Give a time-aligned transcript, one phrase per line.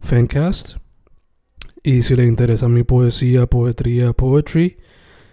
[0.00, 0.76] Fancast.
[1.82, 4.78] Y si le interesa mi poesía, poetría, poetry,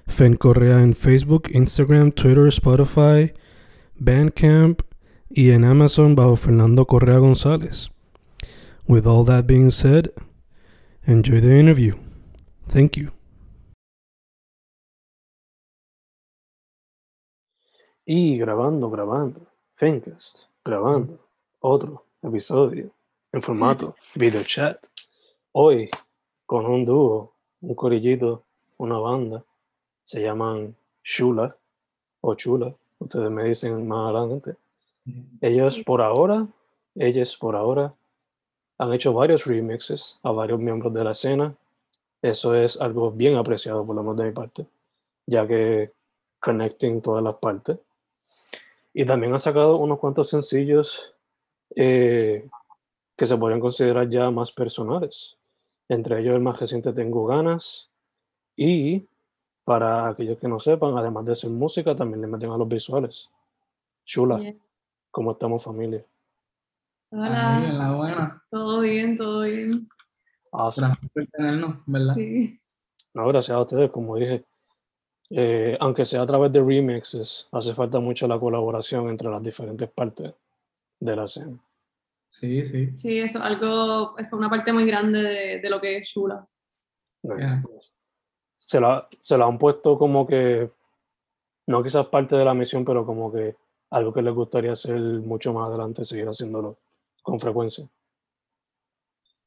[0.08, 3.34] Fen Correa en Facebook, Instagram, Twitter, Spotify,
[3.96, 4.82] Bandcamp
[5.30, 7.90] y en Amazon bajo Fernando Correa González.
[8.88, 10.12] With all that being said,
[11.06, 11.96] enjoy the interview.
[12.68, 13.12] Thank you.
[18.06, 21.28] Y grabando, grabando, Fencast, grabando
[21.60, 22.95] otro episodio
[23.36, 24.78] en formato video chat.
[25.52, 25.90] Hoy
[26.46, 28.44] con un dúo, un corillito,
[28.78, 29.44] una banda,
[30.06, 31.54] se llaman Shula
[32.22, 34.56] o Chula, ustedes me dicen más adelante.
[35.42, 36.48] Ellos por ahora,
[36.96, 37.94] ellos por ahora
[38.78, 41.54] han hecho varios remixes a varios miembros de la escena.
[42.22, 44.66] Eso es algo bien apreciado por lo menos de mi parte,
[45.26, 45.92] ya que
[46.40, 47.80] connecting todas las partes.
[48.94, 51.14] Y también han sacado unos cuantos sencillos
[51.76, 52.48] eh,
[53.18, 55.38] que se podrían considerar ya más personales.
[55.88, 57.90] Entre ellos el más reciente Tengo Ganas.
[58.56, 59.06] Y
[59.64, 63.30] para aquellos que no sepan, además de hacer música, también le meten a los visuales.
[64.06, 64.60] Chula, Bien.
[65.12, 66.04] ¿cómo estamos familia?
[67.12, 68.44] Hola, en la buena.
[68.50, 69.88] todo bien, todo bien.
[70.52, 70.88] Awesome.
[70.88, 72.14] Gracias por tenernos, ¿verdad?
[72.16, 72.60] Sí,
[73.14, 74.44] No, gracias a ustedes, como dije.
[75.32, 79.90] eh, aunque sea a través de remixes, hace falta mucho la colaboración entre las diferentes
[79.90, 80.34] partes
[81.00, 81.58] de la escena.
[82.40, 82.94] Sí, sí.
[82.94, 86.46] sí, eso es algo, es una parte muy grande de, de lo que es Shula.
[87.24, 87.64] Nice, Yeah.
[88.58, 90.70] Se, la, se la han puesto como que,
[91.68, 93.56] no quizás parte de la misión, pero como que
[93.92, 96.78] algo que les gustaría hacer mucho más adelante, seguir haciéndolo
[97.22, 97.88] con frecuencia.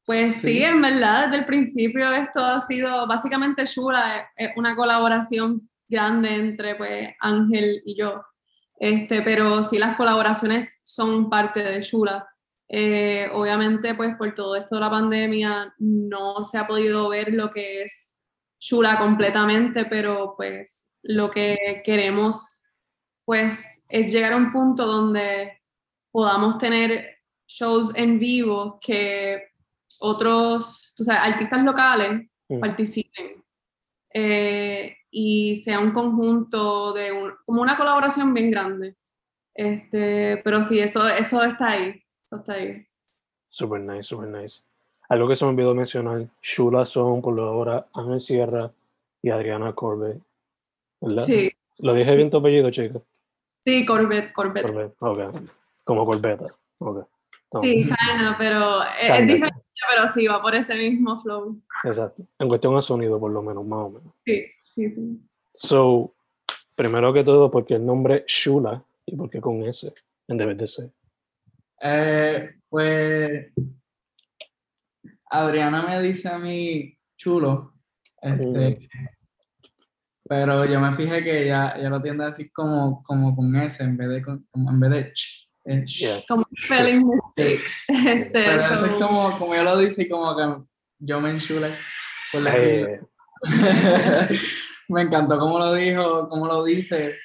[0.05, 0.63] Pues sí.
[0.63, 7.09] en verdad, desde el principio esto ha sido, básicamente es una colaboración grande entre pues
[7.19, 8.23] Ángel y yo.
[8.79, 12.27] Este, pero sí las colaboraciones son parte de Shula.
[12.69, 17.51] Eh, obviamente, pues por todo esto de la pandemia no se ha podido ver lo
[17.51, 18.19] que es
[18.59, 22.63] Shula completamente, pero pues lo que queremos
[23.25, 25.61] pues es llegar a un punto donde
[26.11, 29.49] podamos tener shows en vivo que
[29.99, 32.59] otros, tú sabes, artistas locales Mm.
[32.59, 33.43] participen
[34.13, 38.95] eh, y sea un conjunto de un, como una colaboración bien grande.
[39.53, 42.01] Este, pero sí, eso, eso está ahí,
[42.37, 42.85] está ahí.
[43.49, 44.59] Super nice, super nice.
[45.09, 48.71] Algo que se me olvidó mencionar, Shula son por lo ahora Ángel Sierra
[49.21, 50.21] y Adriana Corbett,
[51.01, 51.23] ¿verdad?
[51.23, 52.99] Sí, Lo dije bien tu apellido, chica.
[53.61, 54.65] sí, Corbett, Corbett.
[54.65, 55.35] Corbett, ok.
[55.83, 57.07] Como Corbeta, ok.
[57.61, 57.87] Sí, bien.
[57.87, 61.59] kinda, pero es, es diferente, pero sí, va por ese mismo flow.
[61.83, 62.21] Exacto.
[62.37, 64.13] En cuestión a sonido, por lo menos, más o menos.
[64.23, 65.19] Sí, sí, sí.
[65.55, 66.13] So,
[66.75, 69.91] primero que todo, porque el nombre Shula y por qué con S
[70.27, 70.91] en vez de C.
[71.81, 73.51] Eh, pues
[75.29, 77.73] Adriana me dice a mí chulo,
[78.21, 78.89] este,
[80.27, 83.81] pero yo me fijé que ella, ella lo tiende a decir como, como con S
[83.81, 85.49] en vez de con, como en vez de ch.
[85.85, 86.23] Yeah.
[86.27, 87.61] Como spelling mistake.
[87.87, 90.63] Este, Pero eso es como, como ella lo dice, como que
[90.99, 91.75] yo me enchulé.
[92.31, 92.87] por decirlo.
[92.89, 93.01] Eh,
[94.89, 97.15] me encantó cómo lo dijo, cómo lo dice.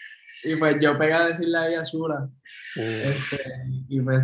[0.42, 2.28] Y pues yo pegué a decirle a ella chula.
[2.76, 3.42] mm, Este,
[3.88, 4.22] y pues,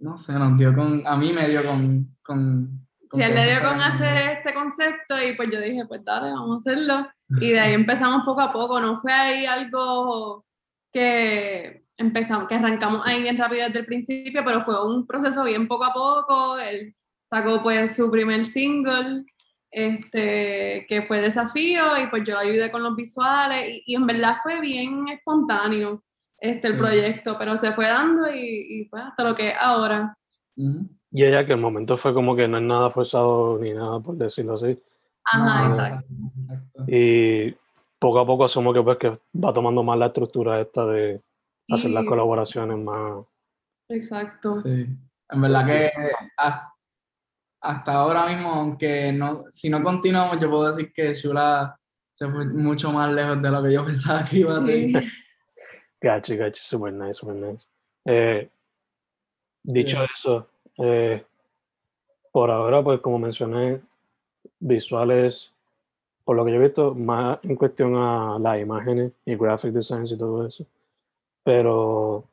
[0.00, 2.16] no sé, nos dio con, a mí me dio con...
[2.22, 6.30] con, Sí, él le dio con hacer este concepto y pues yo dije, pues dale,
[6.30, 7.08] vamos a hacerlo.
[7.40, 10.44] Y de ahí empezamos poco a poco, no fue ahí algo
[10.92, 15.66] que empezamos, que arrancamos ahí bien rápido desde el principio, pero fue un proceso bien
[15.66, 16.58] poco a poco.
[16.58, 16.94] Él
[17.28, 19.24] sacó pues su primer single,
[19.72, 24.06] este, que fue Desafío, y pues yo lo ayudé con los visuales, y, y en
[24.06, 26.04] verdad fue bien espontáneo
[26.40, 30.16] este, el proyecto, pero se fue dando y, y pues hasta lo que es ahora.
[30.56, 34.16] Y ella que el momento fue como que no es nada forzado ni nada, por
[34.16, 34.80] decirlo así.
[35.24, 36.04] Ajá, No, exacto.
[36.86, 37.54] Y
[37.98, 41.20] poco a poco asumo que pues que va tomando más la estructura esta de
[41.70, 43.24] hacer las colaboraciones más...
[43.88, 44.60] Exacto.
[44.62, 44.86] Sí.
[45.32, 45.90] En verdad que
[46.38, 46.72] ha-
[47.62, 51.76] hasta ahora mismo, aunque no, si no continuamos, yo puedo decir que Shula
[52.14, 55.02] se fue mucho más lejos de lo que yo pensaba que iba a ser.
[55.02, 55.08] Sí.
[56.00, 57.66] Gachi, gachi, super nice, super nice.
[58.06, 58.48] Eh,
[59.62, 60.46] dicho eso,
[60.78, 61.24] eh,
[62.32, 63.80] por ahora, pues como mencioné,
[64.58, 65.52] visuales,
[66.24, 70.12] por lo que yo he visto, más en cuestión a las imágenes y graphic designs
[70.12, 70.64] y todo eso.
[71.44, 72.24] Pero,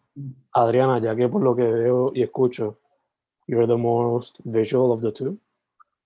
[0.53, 2.77] Adriana, ya que por lo que veo y escucho,
[3.47, 5.37] you're the most visual of the two,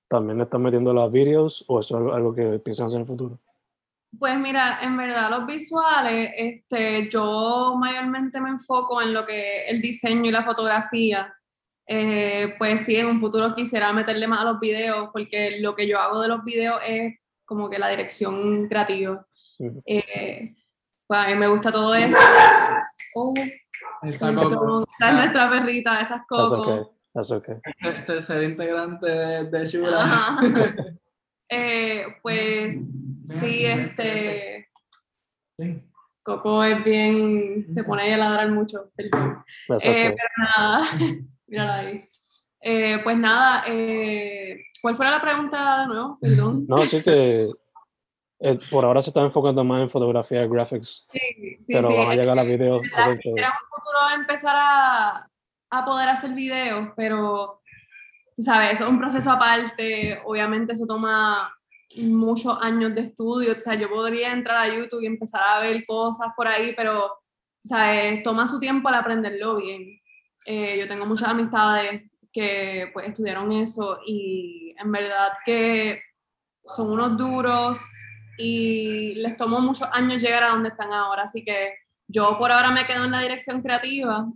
[0.07, 3.07] ¿también le estás metiendo las videos o eso es algo- que piensas hacer en el
[3.07, 3.37] futuro?
[4.19, 9.71] Pues mira, en verdad los visuales, este, yo mayormente me enfoco en lo que es
[9.73, 11.33] el diseño y la fotografía.
[11.87, 15.87] Eh, pues sí, en un futuro quisiera meterle más a los videos, porque lo que
[15.87, 17.15] yo hago de los videos es
[17.45, 19.25] como que la dirección creativa.
[19.85, 20.55] Eh,
[21.07, 22.17] pues a mí me gusta todo eso.
[23.13, 23.33] Oh,
[24.03, 26.67] esa es nuestra perrita, esas That's cocos.
[26.67, 27.55] okay, that's okay.
[27.81, 30.97] te- tercer integrante de, de.
[31.53, 32.91] Eh, pues
[33.39, 34.69] sí, este,
[35.59, 35.83] Sí.
[36.23, 38.89] Coco es bien, se pone ahí a ladrar mucho.
[38.95, 39.43] perdón.
[39.83, 40.81] Eh, pero nada,
[41.47, 41.99] mírala ahí.
[42.61, 46.17] Eh, pues nada, eh, ¿cuál fuera la pregunta de nuevo?
[46.21, 46.65] Perdón.
[46.67, 47.49] No, sí que
[48.39, 51.97] eh, por ahora se está enfocando más en fotografía y graphics, Sí, sí, pero sí,
[51.97, 52.81] van a llegar a videos.
[52.81, 55.27] Quisiera en un futuro empezar a,
[55.71, 57.60] a poder hacer videos, pero
[58.35, 61.53] tú sabes, eso es un proceso aparte, obviamente eso toma
[61.97, 65.85] muchos años de estudio, o sea, yo podría entrar a YouTube y empezar a ver
[65.85, 67.11] cosas por ahí, pero,
[67.63, 68.23] ¿sabes?
[68.23, 69.99] Toma su tiempo al aprenderlo bien.
[70.45, 76.01] Eh, yo tengo muchas amistades que pues estudiaron eso y en verdad que
[76.63, 77.79] son unos duros
[78.37, 81.73] y les tomó muchos años llegar a donde están ahora, así que
[82.07, 84.27] yo por ahora me quedo en la dirección creativa.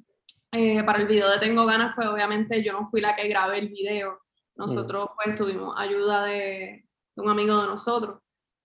[0.52, 3.60] Eh, para el video de Tengo Ganas, pues obviamente yo no fui la que grabé
[3.60, 4.20] el video.
[4.56, 8.20] Nosotros pues tuvimos ayuda de, de un amigo de nosotros.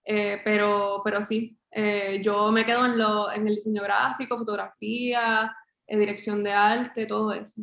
[0.04, 5.54] Eh, pero, pero sí, eh, yo me quedo en, lo, en el diseño gráfico, fotografía,
[5.86, 7.62] eh, dirección de arte, todo eso.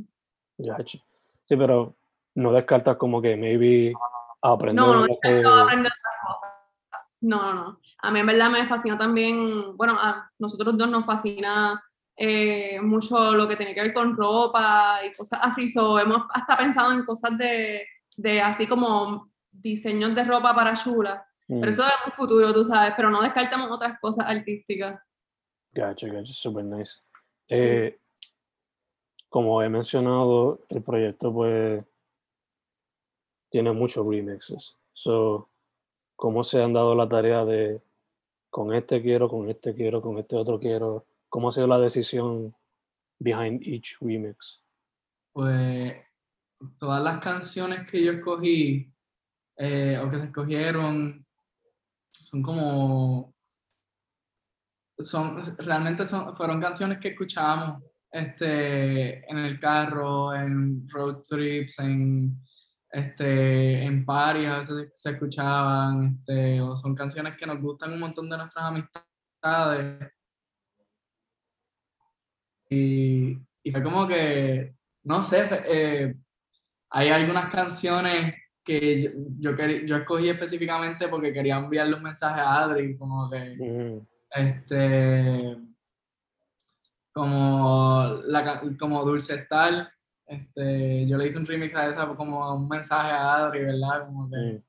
[0.57, 0.97] Gotcha.
[1.47, 1.95] Sí, pero
[2.35, 3.93] no descartas como que maybe
[4.41, 6.53] aprender No, no, lo que- no aprender otras cosas.
[7.21, 7.79] No, no, no.
[7.99, 11.81] A mí en verdad me fascina también, bueno, a nosotros dos nos fascina
[12.17, 15.69] eh, mucho lo que tiene que ver con ropa y cosas así.
[15.69, 17.85] So, hemos hasta pensado en cosas de,
[18.15, 21.25] de así como diseños de ropa para chula.
[21.47, 24.99] Mm, Pero eso es un futuro, tú sabes, pero no descartamos otras cosas artísticas.
[25.73, 26.95] Gotcha, gotcha, super nice.
[27.49, 27.99] Eh,
[29.29, 31.83] como he mencionado, el proyecto pues
[33.49, 34.75] tiene muchos remixes.
[34.93, 35.49] So,
[36.15, 37.81] ¿cómo se han dado la tarea de
[38.49, 41.05] con este quiero, con este quiero, con este otro quiero?
[41.29, 42.55] ¿Cómo ha sido la decisión
[43.19, 44.61] behind each remix?
[45.33, 45.95] Pues
[46.79, 48.91] todas las canciones que yo escogí
[49.57, 51.25] eh, o que se escogieron
[52.11, 53.35] son como
[54.99, 62.39] son realmente son fueron canciones que escuchábamos este en el carro en road trips en
[62.89, 67.99] este en parties a veces se escuchaban este, o son canciones que nos gustan un
[67.99, 70.11] montón de nuestras amistades
[72.69, 76.15] y, y fue como que no sé eh,
[76.89, 79.09] hay algunas canciones que yo,
[79.39, 84.07] yo, querí- yo escogí específicamente porque quería enviarle un mensaje a Adri, como que, Mm,
[84.31, 85.37] este,
[87.13, 89.91] como, la, como Dulce Estar,
[90.25, 94.05] este, yo le hice un remix a esa como un mensaje a Adri, ¿verdad?
[94.05, 94.63] Como que, mm,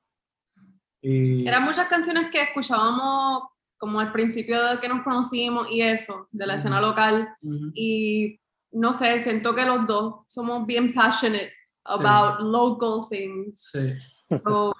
[1.02, 3.42] y, Eran muchas canciones que escuchábamos
[3.78, 7.28] como al principio de que nos conocimos y eso, de la escena local.
[7.42, 8.40] ujú, y
[8.72, 11.52] no sé, siento que los dos somos bien passionate
[11.84, 13.70] about local things.
[13.72, 13.94] sí,
[14.26, 14.74] So,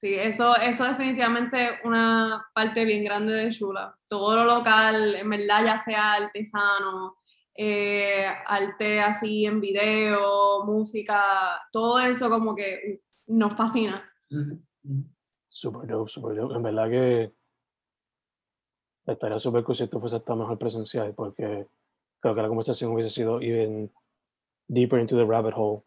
[0.00, 3.96] sí, eso, eso definitivamente una parte bien grande de Shula.
[4.08, 7.16] Todo lo local, en verdad, ya sea artesano,
[7.54, 14.04] eh, arte así en video, música, todo eso como que nos fascina.
[14.30, 15.04] ujú, ujú.
[15.48, 16.54] super dope, super dope.
[16.54, 17.32] En verdad que
[19.06, 21.66] estaría súper cool si esto fuese hasta mejor presencial, porque
[22.20, 23.90] creo que la conversación hubiese sido even
[24.68, 25.82] deeper into the rabbit hole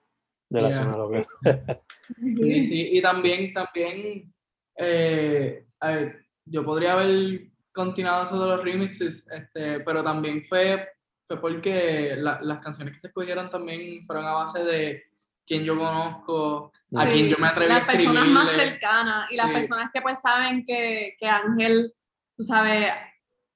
[0.50, 0.78] de la Yeah.
[0.80, 1.28] escena local.
[2.18, 4.32] Sí, sí, y también, también,
[4.78, 6.14] eh, eh,
[6.46, 10.88] yo podría haber continuado eso de los remixes, este, pero también fue,
[11.28, 15.04] fue porque la- las canciones que se escogieron también fueron a base de,
[15.48, 19.36] quien yo conozco, a Sí, quien yo me atreví a Las personas más cercanas y
[19.38, 19.54] las Sí.
[19.54, 21.92] personas que pues saben que, que Ángel,
[22.36, 22.88] tú sabes,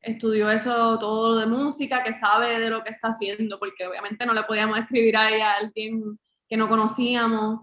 [0.01, 4.33] estudió eso todo de música, que sabe de lo que está haciendo, porque obviamente no
[4.33, 6.17] le podíamos escribir ahí a alguien
[6.47, 7.61] que no conocíamos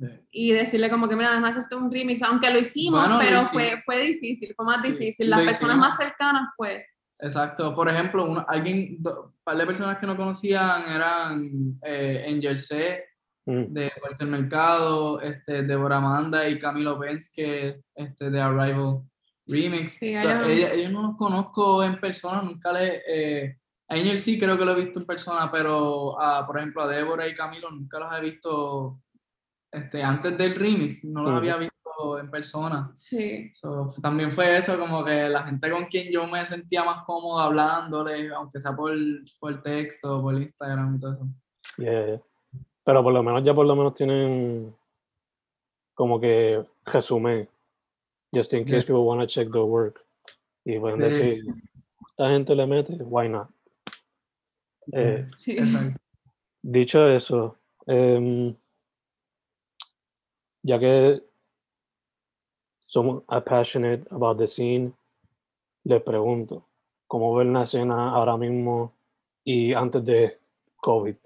[0.00, 0.06] Sí.
[0.32, 3.36] y decirle como que mira, déjame hacerte un remix, aunque lo hicimos, Bueno, lo pero
[3.36, 3.52] hicimos.
[3.52, 5.30] fue, fue difícil, fue más Sí, difícil.
[5.30, 5.88] lo Las personas hicimos.
[5.88, 6.82] más cercanas, pues,
[7.20, 7.72] Exacto.
[7.76, 11.48] Por ejemplo, uno- alguien, un par de personas que no conocían eran
[11.82, 13.04] eh, Angel C,
[13.46, 13.72] Mm.
[13.72, 19.02] de Walter Mercado, este, Deborah Amanda y Camilo Penske, este, de Arrival
[19.46, 19.92] Remix.
[19.92, 23.02] Sí, ella- no los conozco en persona, nunca le...
[23.06, 23.58] Eh,
[23.88, 26.88] a Angel sí creo que lo he visto en persona, pero a, por ejemplo a
[26.88, 28.98] Débora y Camilo nunca los he visto
[29.70, 31.74] este, antes del remix, no los había visto
[32.18, 32.90] en persona.
[32.94, 33.50] sí.
[33.54, 37.38] So, también fue eso, como que la gente con quien yo me sentía más cómodo
[37.40, 38.94] hablándole, aunque sea por,
[39.38, 41.26] por texto, por Instagram y todo eso.
[41.76, 42.20] Yeah.
[42.84, 44.74] Pero por lo menos ya por lo menos tienen
[45.94, 47.48] como que resumen,
[48.34, 48.80] just in case Yeah.
[48.86, 50.04] people want to check the work.
[50.64, 51.04] Y pueden Sí.
[51.04, 51.44] decir,
[52.10, 53.48] esta gente le mete, why not?
[54.92, 55.52] Eh, sí.
[55.58, 55.98] Exacto.
[56.62, 58.54] dicho eso, em,
[60.62, 61.22] ya que
[62.86, 64.92] somos passionate about the scene,
[65.84, 66.66] les pregunto,
[67.06, 68.92] ¿cómo ven la escena ahora mismo
[69.44, 70.38] y antes de
[70.76, 71.16] COVID?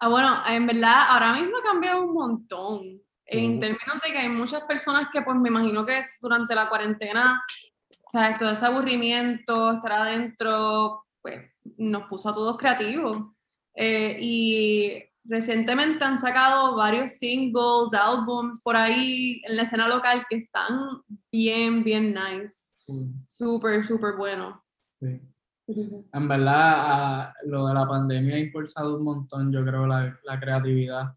[0.00, 3.02] Ah, bueno, en verdad, ahora mismo ha cambiado un montón.
[3.30, 7.42] En términos de que hay muchas personas que, pues, me imagino que durante la cuarentena,
[7.90, 13.34] o sea, todo ese aburrimiento, estar adentro, pues, nos puso a todos creativos.
[13.74, 20.36] Eh, y recientemente han sacado varios singles, álbums por ahí en la escena local que
[20.36, 22.72] están bien, bien nice.
[23.26, 24.64] Súper, súper bueno.
[25.00, 25.20] Sí.
[26.14, 30.40] En verdad, ah, lo de la pandemia ha impulsado un montón, yo creo, la, la
[30.40, 31.14] creatividad.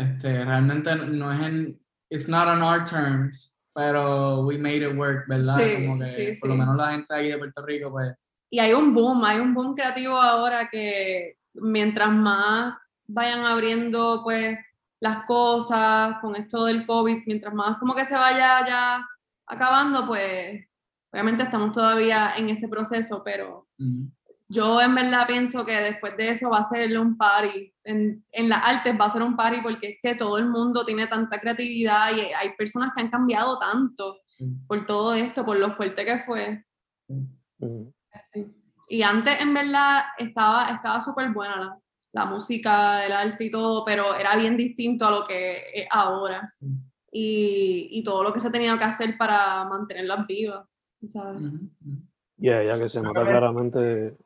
[0.00, 1.80] Este, realmente no es en,
[2.10, 5.56] it's not on our terms, pero we made it work, ¿verdad?
[5.58, 8.14] Sí, Como que sí, por lo menos la gente aquí de Puerto Rico, pues,
[8.50, 12.74] Y hay un boom, hay un boom creativo ahora que mientras más
[13.06, 14.58] vayan abriendo pues
[15.00, 19.06] las cosas con esto del COVID, mientras más como que se vaya ya
[19.46, 20.64] acabando, pues
[21.12, 24.06] obviamente estamos todavía en ese proceso, pero mm,
[24.52, 27.72] yo en verdad pienso que después de eso va a ser un party.
[27.84, 30.84] En, en las artes va a ser un party porque es que todo el mundo
[30.84, 35.56] tiene tanta creatividad y hay personas que han cambiado tanto sí, por todo esto, por
[35.56, 36.64] lo fuerte que fue.
[37.06, 37.92] sí.
[38.32, 38.46] Sí.
[38.88, 41.78] Y antes, en verdad, estaba estaba súper buena la,
[42.12, 46.46] la música, el arte y todo, pero era bien distinto a lo que es ahora.
[46.48, 46.66] sí.
[47.12, 50.66] Y, y todo lo que se ha tenido que hacer para mantenerlas vivas,
[51.06, 51.40] ¿sabes?
[51.40, 52.02] Ujú, ujú.
[52.38, 54.16] Yeah, ya que se nota claramente.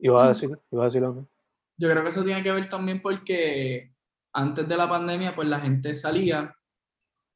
[0.00, 1.28] Iba a decir, iba a decir algo.
[1.76, 3.92] Yo creo que eso tiene que ver también porque
[4.32, 6.54] antes de la pandemia, pues la gente salía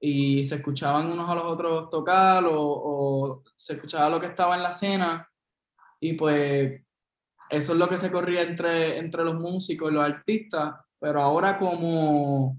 [0.00, 4.56] y se escuchaban unos a los otros tocar o, o se escuchaba lo que estaba
[4.56, 5.28] en la escena
[6.00, 6.82] y pues
[7.48, 11.56] eso es lo que se corría entre, entre los músicos y los artistas, pero ahora
[11.56, 12.58] como,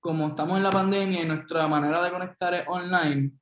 [0.00, 3.32] como estamos en la pandemia y nuestra manera de conectar es online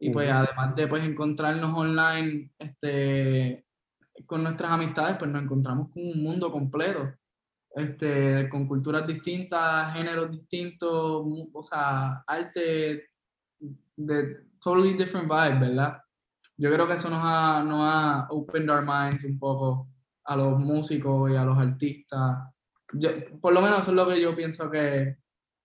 [0.00, 3.63] y pues además de pues encontrarnos online este,
[4.26, 7.12] con nuestras amistades, pues nos encontramos con un mundo completo,
[7.74, 10.90] este, con culturas distintas, géneros distintos,
[11.52, 13.08] o sea, arte
[13.96, 16.00] de totally different vibe, ¿verdad?
[16.56, 19.88] Yo creo que eso nos ha, nos ha opened our minds un poco
[20.24, 22.38] a los músicos y a los artistas.
[22.92, 25.16] Yo- por lo menos eso es lo que yo pienso que,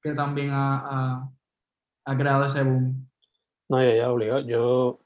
[0.01, 1.29] que también ha, ha-
[2.05, 3.07] ha creado ese boom.
[3.69, 4.39] No, ya, ya, obligado.
[4.41, 4.99] Yo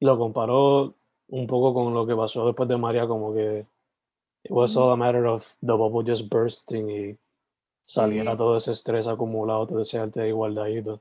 [0.00, 0.94] lo comparo
[1.28, 3.66] un poco con lo que pasó después de María, como que
[4.44, 7.18] it was all a matter of the bubble just bursting y
[7.86, 8.38] saliera Sí.
[8.38, 11.00] todo ese estrés acumulado, todo ese arte de igualdadito.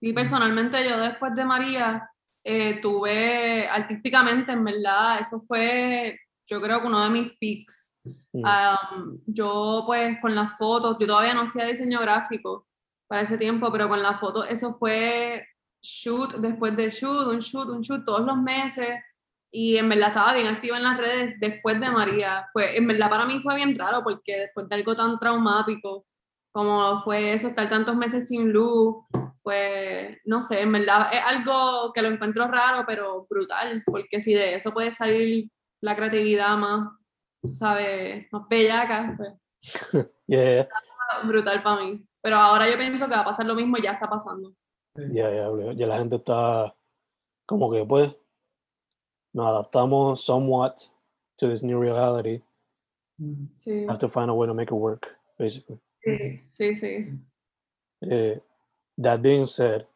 [0.00, 2.08] Y personalmente yo después de María
[2.44, 6.18] eh, tuve artísticamente, en verdad, eso fue,
[6.48, 8.00] yo creo que uno de mis peaks.
[8.32, 8.44] Mm.
[8.44, 12.66] Am, yo pues con las fotos, yo todavía no hacía diseño gráfico
[13.06, 15.46] para ese tiempo, pero con las fotos eso fue
[15.80, 18.98] shoot después de shoot, un shoot, un shoot todos los meses
[19.52, 22.48] y en verdad estaba bien activa en las redes después de María.
[22.52, 26.06] Fue, en verdad para mí fue bien raro porque después de algo tan traumático
[26.52, 28.96] como fue eso, estar tantos meses sin luz,
[29.42, 34.34] pues no sé, en verdad es algo que lo encuentro raro, pero brutal, porque si
[34.34, 36.90] de eso puede salir la creatividad más,
[37.54, 38.26] ¿sabes?
[38.30, 39.32] Más bellaca, pues
[40.26, 40.68] Yeah,
[41.24, 42.04] brutal para mí.
[42.22, 44.54] Pero ahora yo pienso que va a pasar lo mismo y ya está pasando.
[44.94, 45.72] ya, ya, obligado.
[45.72, 46.74] Ya la gente está
[47.46, 48.14] como que pues
[49.34, 50.88] nos adaptamos somewhat
[51.38, 52.42] to this new reality.
[53.50, 53.86] Sí.
[53.88, 55.06] Have to find a way to make it work.
[55.38, 55.78] basically.
[56.04, 57.18] Sí, sí, sí.
[58.02, 58.40] Eh,
[58.98, 59.86] that being said,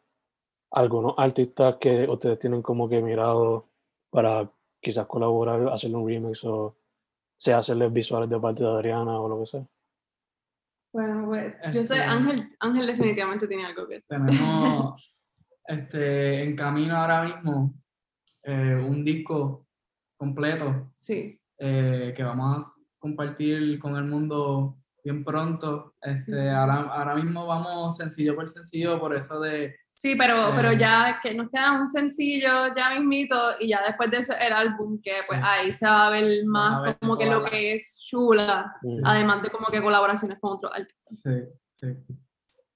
[0.73, 3.67] algunos artistas que ustedes tienen como que mirado
[4.11, 4.49] para
[4.81, 6.77] quizás colaborar, hacerle un remix o
[7.39, 9.67] sea hacerles visuales de parte de Adriana o lo que sea.
[10.93, 14.17] Bueno, pues yo sé, Este- Ángel, Ángel definitivamente tiene algo que decir.
[14.19, 15.15] Tenemos
[15.67, 17.75] este, en camino ahora mismo
[18.47, 19.67] eh, un disco
[20.17, 25.95] completo Sí, eh, que vamos a compartir con el mundo bien pronto.
[26.01, 26.49] Este, Sí.
[26.49, 29.75] ahora, ahora mismo vamos sencillo por sencillo, por eso de...
[29.93, 30.79] sí, pero, pero Eh.
[30.79, 35.01] ya que nos queda un sencillo ya mismito y ya después de eso el álbum,
[35.03, 35.45] que pues Sí.
[35.47, 39.01] ahí se va a ver más ver como que lo la- que es chula, Mm,
[39.07, 41.21] además de como que colaboraciones con otros artistas.
[41.23, 41.41] Sí,
[41.77, 41.87] sí.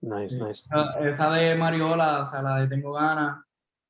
[0.03, 0.43] Nice, Sí.
[0.45, 0.65] nice.
[0.71, 3.43] Esa- Esa de Mariola, o sea, la de Tengo Ganas,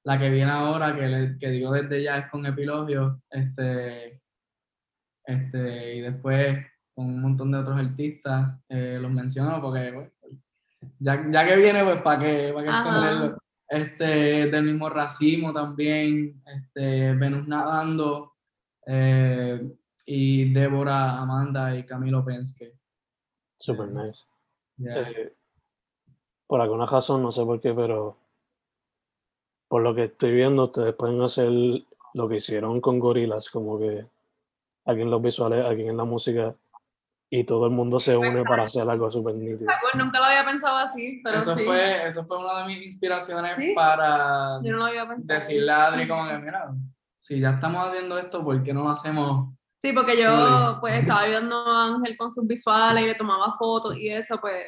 [0.04, 4.21] la que viene ahora, que, le- que digo desde ya es con Epilogio, este,
[5.25, 10.11] este, y después con un montón de otros artistas, eh, los menciono porque
[10.99, 12.78] ya, ya que viene, pues para qué Ajá.
[12.78, 13.38] esconderlo.
[13.69, 14.04] Este,
[14.50, 18.33] del mismo Racimo también, este, Venus Nadando,
[18.87, 19.76] eh,
[20.07, 22.73] y Débora, Amanda y Camilo Penske.
[23.59, 24.19] Super nice.
[24.78, 25.11] Yeah.
[25.11, 25.37] Eh,
[26.49, 28.16] por alguna razón, no sé por qué, pero
[29.71, 34.05] por lo que estoy viendo, ustedes pueden hacer lo que hicieron con Gorillaz, como que
[34.85, 36.57] aquí en los visuales, aquí en la música,
[37.31, 39.71] y todo el mundo se une para hacer algo súper nítido.
[39.81, 42.87] Pues nunca lo había pensado así, pero eso, sí, fue, eso fue una de mis
[42.87, 43.73] inspiraciones ¿Sí?
[43.73, 45.39] para yo no lo había pensado.
[45.39, 46.73] decirle a Adri como que, mira,
[47.21, 49.55] si ya estamos haciendo esto, ¿por qué no lo hacemos?
[49.81, 53.97] Sí, porque yo pues estaba ayudando a Ángel con sus visuales y le tomaba fotos
[53.97, 54.67] y eso, pues.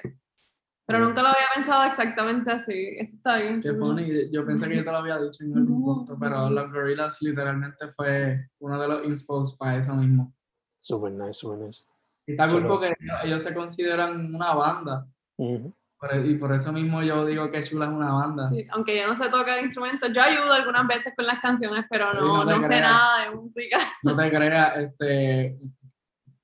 [0.87, 2.97] Pero nunca lo había pensado exactamente así.
[2.99, 3.63] Eso está bien.
[3.63, 4.31] Qué funny.
[4.31, 5.85] Yo pensé que yo te lo había dicho en algún No.
[5.95, 10.35] punto, pero los Gorillaz literalmente fue uno de los inspos para eso mismo.
[10.81, 11.83] Super nice, super nice.
[12.27, 15.07] Y está cool porque ellos, ellos se consideran una banda.
[15.37, 15.73] Ujú.
[15.99, 18.49] por- e, y por eso mismo yo digo que Chula es una banda.
[18.49, 22.11] Sí, aunque yo no sé tocar instrumentos, yo ayudo algunas veces con las canciones, pero
[22.11, 23.79] Sí, no, no no sé nada de música.
[24.03, 25.57] No te creas, este,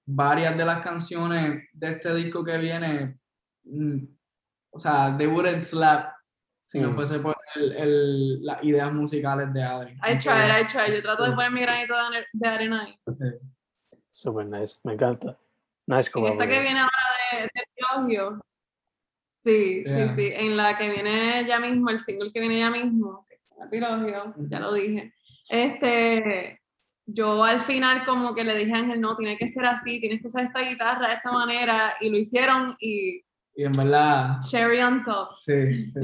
[0.07, 3.19] varias de las canciones de este disco que viene,
[3.65, 3.99] mm,
[4.71, 6.13] o sea, they wouldn't slap
[6.65, 6.95] si no Mm.
[6.97, 9.93] fuese por el, el- las ideas musicales de Adri.
[10.05, 10.95] I try, I try.
[10.95, 11.95] Yo trato de poner mi granito
[12.33, 12.95] de arena ahí.
[13.07, 13.25] Sí.
[14.11, 14.77] Super nice.
[14.85, 15.39] Me encanta.
[15.87, 16.93] Nice En esta que viene ahora
[17.33, 18.39] de, de.
[19.45, 20.09] Sí, Yeah.
[20.09, 20.33] sí, sí.
[20.35, 23.71] En la que viene ya mismo, el single que viene ya mismo, que es con
[23.71, 25.15] Piogio, ya lo dije.
[25.49, 26.61] Este,
[27.07, 30.21] yo al final como que le dije a Ángel, no, tiene que ser así, tienes
[30.21, 33.23] que usar esta guitarra de esta manera, y lo hicieron y
[33.59, 35.31] Y en verdad, cherry on top.
[35.45, 36.01] sí, sí.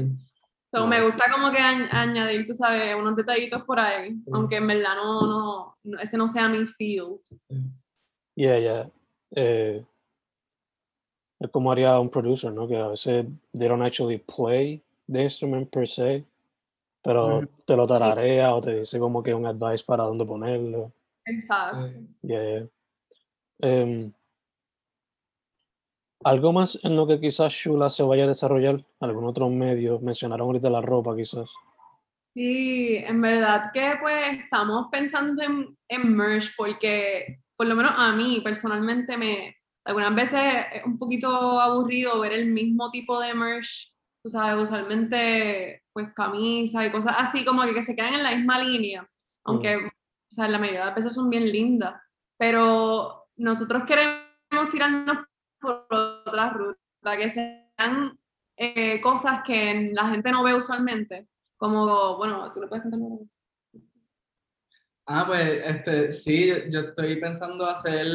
[0.73, 4.29] So, me gusta como que añ- añadir, tú sabes, unos detallitos por ahí, Sí.
[4.33, 7.21] aunque en verdad no, no, no- ese no sea mi field.
[7.47, 7.55] sí.
[8.35, 8.89] Yeah, yeah.
[9.37, 9.85] Eh,
[11.39, 12.67] es como haría un producer, ¿no?
[12.67, 13.25] Que a veces
[13.57, 16.25] they don't actually play the instrument per se,
[17.01, 20.91] pero te lo tararea o te dice como que un advice para dónde ponerlo.
[21.25, 21.87] Exacto.
[21.87, 22.07] sí.
[22.23, 22.67] Yeah, yeah.
[23.61, 24.11] Em,
[26.23, 30.47] algo más en lo que quizás Shula se vaya a desarrollar, algún otro medio, mencionaron
[30.47, 31.49] ahorita la ropa quizás.
[32.33, 38.11] Sí, en verdad que pues estamos pensando en, en merch porque por lo menos a
[38.11, 40.41] mí personalmente me algunas veces
[40.73, 41.29] es un poquito
[41.61, 47.45] aburrido ver el mismo tipo de merch, tú sabes, usualmente pues camisas y cosas así
[47.45, 49.07] como que, que se quedan en la misma línea,
[49.45, 52.01] aunque o sea, la mayoría de las veces son bien lindas,
[52.37, 55.19] pero nosotros queremos tirarnos
[55.59, 58.17] por otra ruta, que sean
[58.57, 62.99] eh, cosas que la gente no ve usualmente como, bueno, tú le puedes contar
[65.07, 68.07] Ah, pues, este, sí, yo- estoy pensando hacer,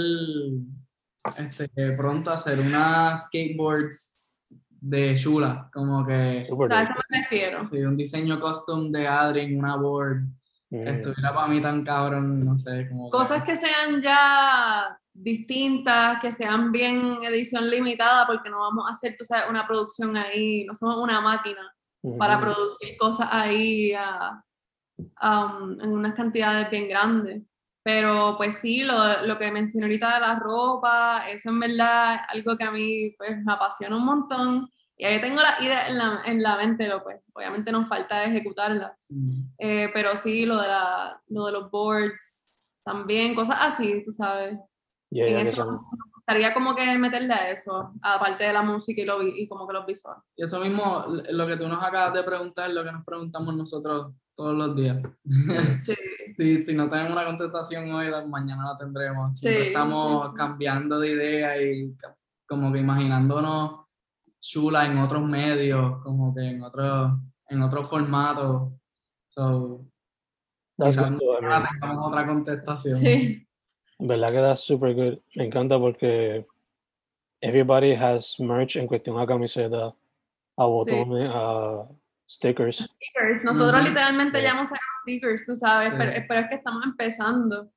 [1.38, 4.20] este, pronto hacer unas skateboards
[4.68, 7.62] de Shula, como que, Super eso me refiero.
[7.64, 10.22] sí, un diseño custom de Adri en una board,
[10.70, 16.30] Mm, estuviera para mí tan cabrón, no sé, como Cosas que sean ya distintas, que
[16.30, 20.74] sean bien edición limitada, porque no vamos a hacer, tú sabes, una producción ahí, no
[20.74, 21.60] somos una máquina
[22.18, 24.42] para producir cosas ahí a-
[25.22, 27.42] um, en unas cantidades bien grandes.
[27.82, 32.20] Pero pues sí, lo, lo que mencioné ahorita de la ropa, eso en verdad es
[32.36, 34.68] algo que a mí pues, me apasiona un montón.
[35.00, 38.22] Y ahí tengo la idea en la, en la mente, lo, pues obviamente nos falta
[38.24, 39.06] ejecutarlas.
[39.08, 44.12] Mm, Eh, pero sí, lo de, la, lo de los boards también, cosas así, tú
[44.12, 44.58] sabes.
[45.10, 45.78] Yeah, en yeah, eso me
[46.14, 49.72] gustaría como que meterle a eso, aparte de la música y, lo, y como que
[49.72, 50.22] los visuales.
[50.36, 54.12] Y eso mismo, lo que tú nos acabas de preguntar, lo que nos preguntamos nosotros
[54.36, 54.98] todos los días.
[55.84, 55.94] Sí,
[56.36, 59.38] Sí, si no tenemos una contestación hoy, mañana la tendremos.
[59.38, 60.36] Siempre Sí, estamos sí, sí.
[60.36, 61.92] cambiando de idea y
[62.46, 63.80] como que imaginándonos
[64.40, 67.12] Chula en otros medios, como que en otros
[67.48, 68.72] en otro formato.
[69.28, 69.84] So,
[70.78, 72.96] That's good, tengamos otra contestación.
[72.98, 73.46] Sí,
[73.98, 75.18] verdad que that's super good.
[75.36, 76.46] Me encanta porque
[77.42, 79.94] everybody has merch en cuestión a camiseta,
[80.56, 81.86] a botones, a
[82.28, 82.76] stickers.
[82.78, 83.44] stickers.
[83.44, 84.44] Nosotros literalmente Sí.
[84.44, 85.94] ya hemos sacado stickers, tú sabes, Sí.
[85.98, 87.70] pero, pero es que estamos empezando.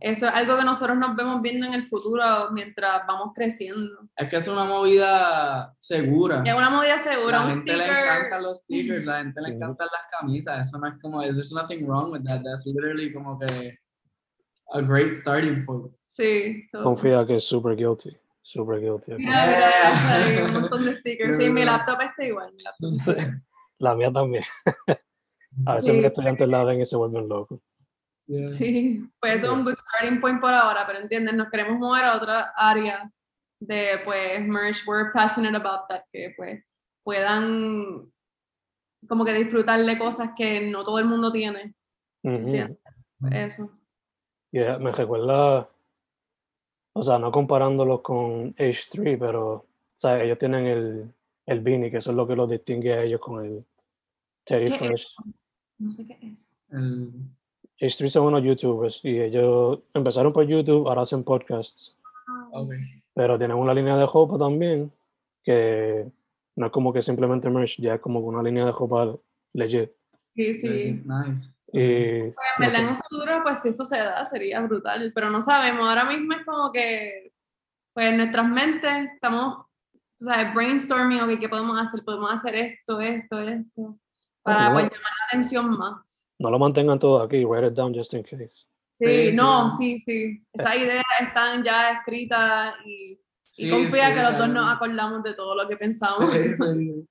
[0.00, 4.08] Eso es algo que nosotros nos vemos viendo en el futuro mientras vamos creciendo.
[4.16, 6.42] Es que es una movida segura.
[6.44, 7.98] Es una movida segura, la un gente le sticker.
[8.04, 10.68] encantan los stickers, la gente le encantan las camisas.
[10.68, 12.42] Eso no es como, there's nothing wrong with that.
[12.44, 13.78] That's literally como que
[14.72, 15.92] a great starting point.
[16.06, 18.16] Sí, so- Confía que es super guilty.
[18.42, 19.12] Super guilty.
[19.16, 19.70] Mira, mira,
[20.34, 20.44] Yeah.
[20.44, 21.36] un montón de stickers.
[21.38, 22.52] Sí, mi laptop está igual.
[22.54, 23.00] Mi laptop.
[23.00, 23.14] Sí.
[23.78, 24.44] La mía también.
[25.66, 25.96] A veces Sí.
[25.96, 27.60] mis estudiantes la ven y se vuelven locos.
[28.26, 28.50] Yeah.
[28.50, 32.04] Sí, pues eso es un good starting point por ahora, pero entiendes, nos queremos mover
[32.04, 33.10] a otra área
[33.60, 36.64] de pues merch, we're passionate about that, que pues
[37.02, 38.10] puedan
[39.06, 41.74] como que disfrutar de cosas que no todo el mundo tiene.
[42.22, 42.50] Ujú.
[42.50, 42.78] Bien.
[43.30, 43.70] Eso.
[44.52, 45.68] Yeah, me recuerda,
[46.94, 51.14] o sea, no comparándolos con H3, pero o sea, ellos tienen el,
[51.46, 53.64] el beanie, que eso es lo que los distingue a ellos con el
[54.44, 55.14] Teddy ¿Qué es Fresh.
[55.78, 56.56] No sé qué es.
[56.70, 57.10] El-
[57.80, 61.96] H3 son unos youtubers y ellos empezaron por YouTube, ahora hacen podcasts,
[62.52, 62.72] ok.
[63.14, 64.92] pero tienen una línea de ropa también
[65.42, 66.06] que
[66.56, 69.16] no es como que simplemente merch, ya es como una línea de ropa
[69.52, 69.90] legit.
[70.34, 71.02] Sí, sí.
[71.04, 71.54] Nice.
[71.72, 75.30] Y Pues, en verdad, en un futuro, pues si eso se da, sería brutal, pero
[75.30, 75.88] no sabemos.
[75.88, 77.32] Ahora mismo es como que,
[77.92, 79.66] pues en nuestras mentes estamos,
[80.16, 82.04] tú sabes, brainstorming, ok, ¿qué podemos hacer?
[82.04, 83.98] Podemos hacer esto, esto, esto,
[84.42, 86.23] para pues, llamar la atención más.
[86.44, 88.66] No lo mantengan todo aquí, write it down just in case.
[89.00, 90.44] Sí, Sí, no, sí, sí.
[90.52, 95.22] Esas ideas están ya escritas y, y Sí, confía sí, que los dos nos acordamos
[95.24, 96.30] de todo lo que pensamos.
[96.32, 97.08] Sí, sí.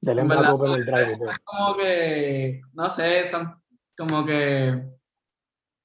[0.00, 1.12] Denle En el drive.
[1.12, 1.30] y todo.
[1.30, 3.60] Es como que, no sé, son
[3.98, 4.82] como que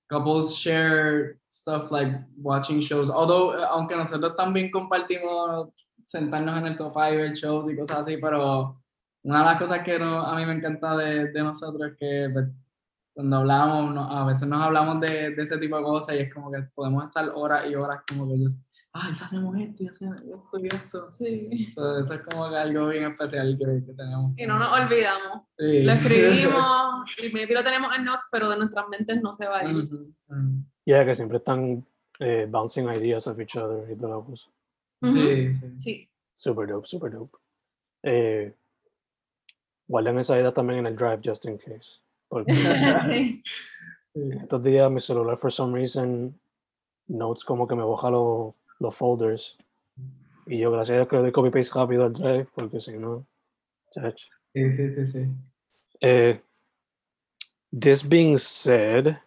[0.09, 2.11] couples share stuff like
[2.43, 3.09] watching shows.
[3.09, 5.69] Although, eh, aunque nosotros también compartimos
[6.05, 8.81] sentarnos en el sofá y ver shows y cosas así, pero
[9.23, 12.29] una de las cosas que no- a mí me encanta de, de nosotros es que
[12.33, 12.45] pues,
[13.21, 16.33] cuando hablamos, no- a veces nos hablamos de, de ese tipo de cosas y es
[16.33, 18.59] como que podemos estar horas y horas como que, just,
[18.93, 21.11] ay, si hacemos esto y hacemos esto y esto.
[21.11, 21.71] Sí.
[21.75, 24.33] So, eso es como que algo bien especial que, que tenemos.
[24.37, 25.43] Y no nos olvidamos.
[25.55, 25.83] Sí.
[25.83, 29.59] Lo escribimos y maybe lo tenemos en notes, pero de nuestras mentes no se va
[29.59, 29.75] a ir.
[29.85, 30.65] Ujú, ujú.
[30.85, 31.85] Yeah, que siempre están
[32.19, 34.49] eh, bouncing ideas of each other y toda la cosa.
[35.03, 35.79] Sí, sí.
[35.79, 36.09] Sí.
[36.33, 37.37] Super dope, super dope.
[38.01, 38.51] Eh,
[39.87, 41.99] guarden esa idea también en el drive just in case.
[42.31, 43.43] Porque sí.
[44.13, 46.39] Estos días mi celular, for some reason,
[47.07, 49.57] notes como que me baja los, los folders.
[50.45, 52.97] Y yo, gracias a Dios, que le doy copy paste rápido al drive, porque si
[52.97, 53.27] no,
[53.91, 54.21] chach.
[54.53, 55.27] Sí, sí, sí, sí.
[55.99, 56.41] Eh,
[57.77, 59.17] this being said,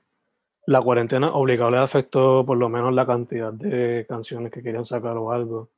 [0.66, 5.18] la cuarentena obligado le afectó por lo menos la cantidad de canciones que querían sacar
[5.18, 5.70] o algo.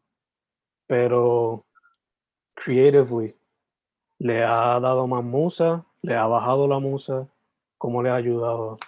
[0.86, 1.66] Pero
[2.54, 3.34] creatively,
[4.18, 7.28] le ha dado más musa, le ha bajado la musa,
[7.76, 8.78] ¿cómo le ha ayudado?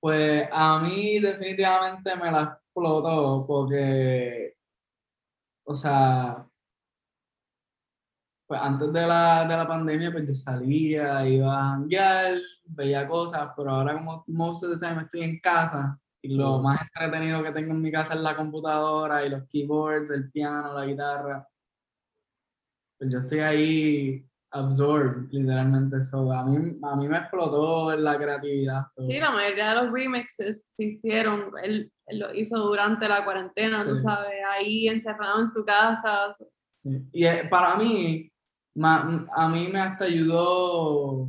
[0.00, 4.56] Pues a mí definitivamente me la explotó porque,
[5.64, 6.44] o sea,
[8.48, 13.52] pues antes de la, de la pandemia pues yo salía, iba a janguear, veía cosas,
[13.56, 17.52] pero ahora como most of the time estoy en casa y lo más entretenido que
[17.52, 21.48] tengo en mi casa es la computadora y los keyboards, el piano, la guitarra.
[22.98, 26.00] Pues yo estoy ahí absorbed, literalmente.
[26.02, 28.86] So, a, mí, a mí me explotó la creatividad.
[28.96, 29.02] so.
[29.02, 33.84] Sí, la mayoría de los remixes se hicieron, él, él lo hizo durante la cuarentena,
[33.84, 34.02] tú Sí.
[34.02, 36.34] sabes, ahí encerrado en su casa.
[36.82, 37.02] Sí.
[37.12, 38.30] Y eh, para mí,
[38.76, 41.28] ma- a mí me hasta ayudó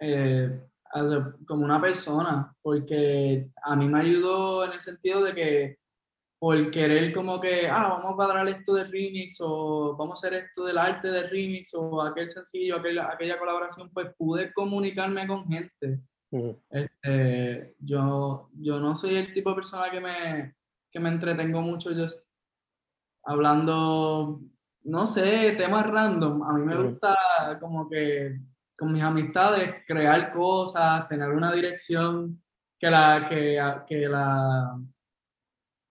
[0.00, 0.60] eh,
[0.92, 5.78] a- como una persona, porque a mí me ayudó en el sentido de que
[6.44, 10.42] por querer como que, ah, vamos a cuadrar esto de remix o vamos a hacer
[10.44, 15.46] esto del arte de remix o aquel sencillo, aquel- aquella colaboración, pues pude comunicarme con
[15.48, 16.00] gente.
[16.68, 20.54] Este, yo, yo no soy el tipo de persona que me,
[20.92, 22.28] que me entretengo mucho just
[23.22, 24.40] hablando,
[24.82, 26.42] no sé, temas random.
[26.42, 27.16] A mí me gusta
[27.58, 28.38] como que
[28.76, 32.42] con mis amistades crear cosas, tener una dirección
[32.78, 34.78] que la, que, que la,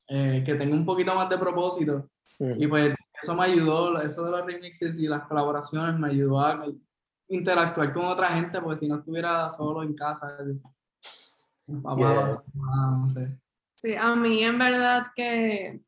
[0.10, 2.10] eh, que tenga un poquito más de propósito.
[2.40, 2.62] mm.
[2.62, 6.66] Y pues eso me ayudó, eso de los remixes y las colaboraciones me ayudó a
[7.28, 10.38] interactuar con otra gente, porque si no estuviera solo en casa,
[11.82, 12.32] papá, Yeah.
[12.32, 13.40] su mamá, no sé.
[13.76, 15.82] Sí, a mí en verdad que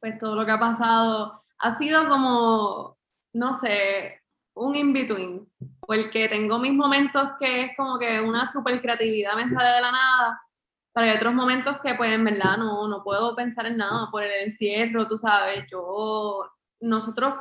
[0.00, 2.98] pues todo lo que ha pasado ha sido como,
[3.34, 4.20] no sé,
[4.54, 5.48] un in-between,
[5.80, 9.92] porque tengo mis momentos que es como que una super creatividad me sale de la
[9.92, 10.42] nada,
[10.92, 14.22] pero hay otros momentos que pues en verdad no, no puedo pensar en nada por
[14.22, 16.50] el encierro, tú sabes, yo,
[16.80, 17.34] nosotros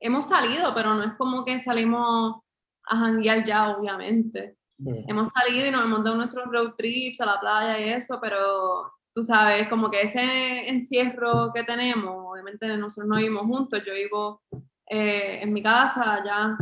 [0.00, 2.42] hemos salido, pero no es como que salimos
[2.84, 4.56] a janguear ya, obviamente.
[4.78, 5.10] Mm.
[5.10, 8.92] Hemos salido y nos hemos dado nuestros road trips a la playa y eso, pero
[9.14, 14.42] tú sabes, como que ese encierro que tenemos, obviamente nosotros no vivimos juntos, yo vivo
[14.88, 16.56] eh, en mi casa, ya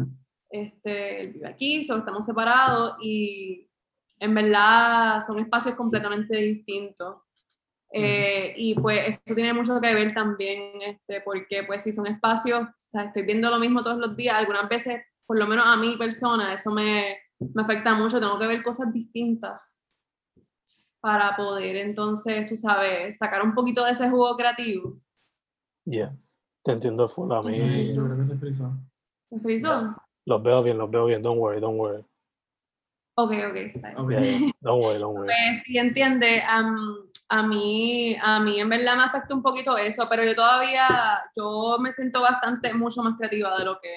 [0.51, 3.70] este, él vive aquí, solo estamos separados y
[4.21, 7.17] en verdad son espacios completamente distintos.
[7.93, 12.63] Eh, y pues eso tiene mucho que ver también, este, porque pues si son espacios,
[12.63, 15.77] o sea, estoy viendo lo mismo todos los días, algunas veces, por lo menos a
[15.77, 19.85] mi persona, eso me, me afecta mucho, tengo que ver cosas distintas
[21.01, 25.01] para poder entonces, tú sabes, sacar un poquito de ese jugo creativo.
[25.85, 26.15] Yeah.
[26.63, 27.33] Te entiendo full.
[27.33, 28.73] A Sí, mí que se frizó.
[29.31, 29.97] ¿Me frizó?
[30.27, 31.23] los veo bien, los veo bien.
[31.23, 32.05] Don't worry, don't worry.
[33.25, 33.57] Ok, ok.
[33.57, 33.99] está bien.
[33.99, 34.11] Ok.
[34.11, 34.51] Yeah, yeah.
[34.61, 35.27] Don't worry, don't worry.
[35.27, 36.77] Pues sí, entiende, am,
[37.29, 41.77] a mí, a mí en verdad me afecta un poquito eso, pero yo todavía, yo
[41.81, 43.95] me siento bastante, mucho más creativa de lo que,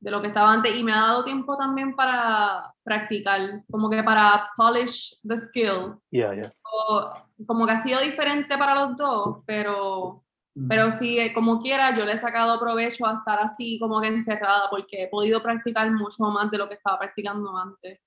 [0.00, 4.02] de lo que estaba antes y me ha dado tiempo también para practicar, como que
[4.02, 5.96] para polish the skill.
[6.10, 6.48] Yeah, yeah.
[6.62, 7.12] O-
[7.46, 10.66] como que ha sido diferente para los dos, pero, Mm.
[10.68, 14.08] pero sí, eh, como quiera, yo le he sacado provecho a estar así como que
[14.08, 18.00] encerrada porque he podido practicar mucho más de lo que estaba practicando antes.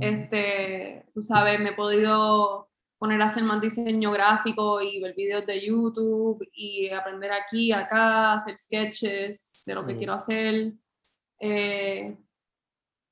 [0.00, 5.46] Este, tú sabes, me he podido poner a hacer más diseño gráfico y ver videos
[5.46, 9.98] de YouTube y aprender aquí, acá, hacer sketches de lo que Mm.
[9.98, 10.72] quiero hacer.
[11.40, 12.16] Eh,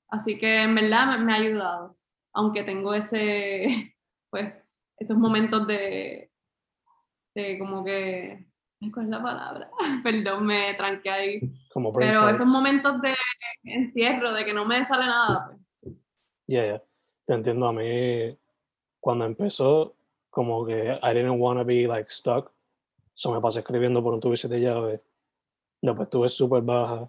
[0.08, 1.96] así que en verdad me, me ha ayudado,
[2.32, 3.66] aunque tengo ese,
[4.30, 4.52] pues,
[4.98, 6.30] esos momentos de,
[7.34, 8.46] de como que,
[8.92, 9.70] ¿cuál es la palabra?
[10.02, 11.40] Perdón, me tranqué ahí.
[11.72, 13.14] Como Pero esos momentos de
[13.64, 15.61] encierro, de que no me sale nada, pues,
[16.46, 16.52] sí.
[16.52, 16.82] Yeah, yeah.
[17.26, 17.66] Te entiendo.
[17.66, 18.36] A mí,
[19.00, 19.94] cuando empezó,
[20.30, 22.50] como que I didn't want to be like stuck.
[23.14, 25.02] So me pasé escribiendo por un tubo de llave.
[25.80, 27.08] Después estuve súper baja.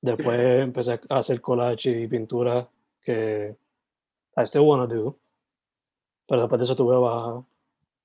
[0.00, 2.68] Después empecé a hacer collage y pintura
[3.04, 3.56] que
[4.36, 5.18] I still want to do.
[6.26, 7.44] Pero después de eso estuve baja.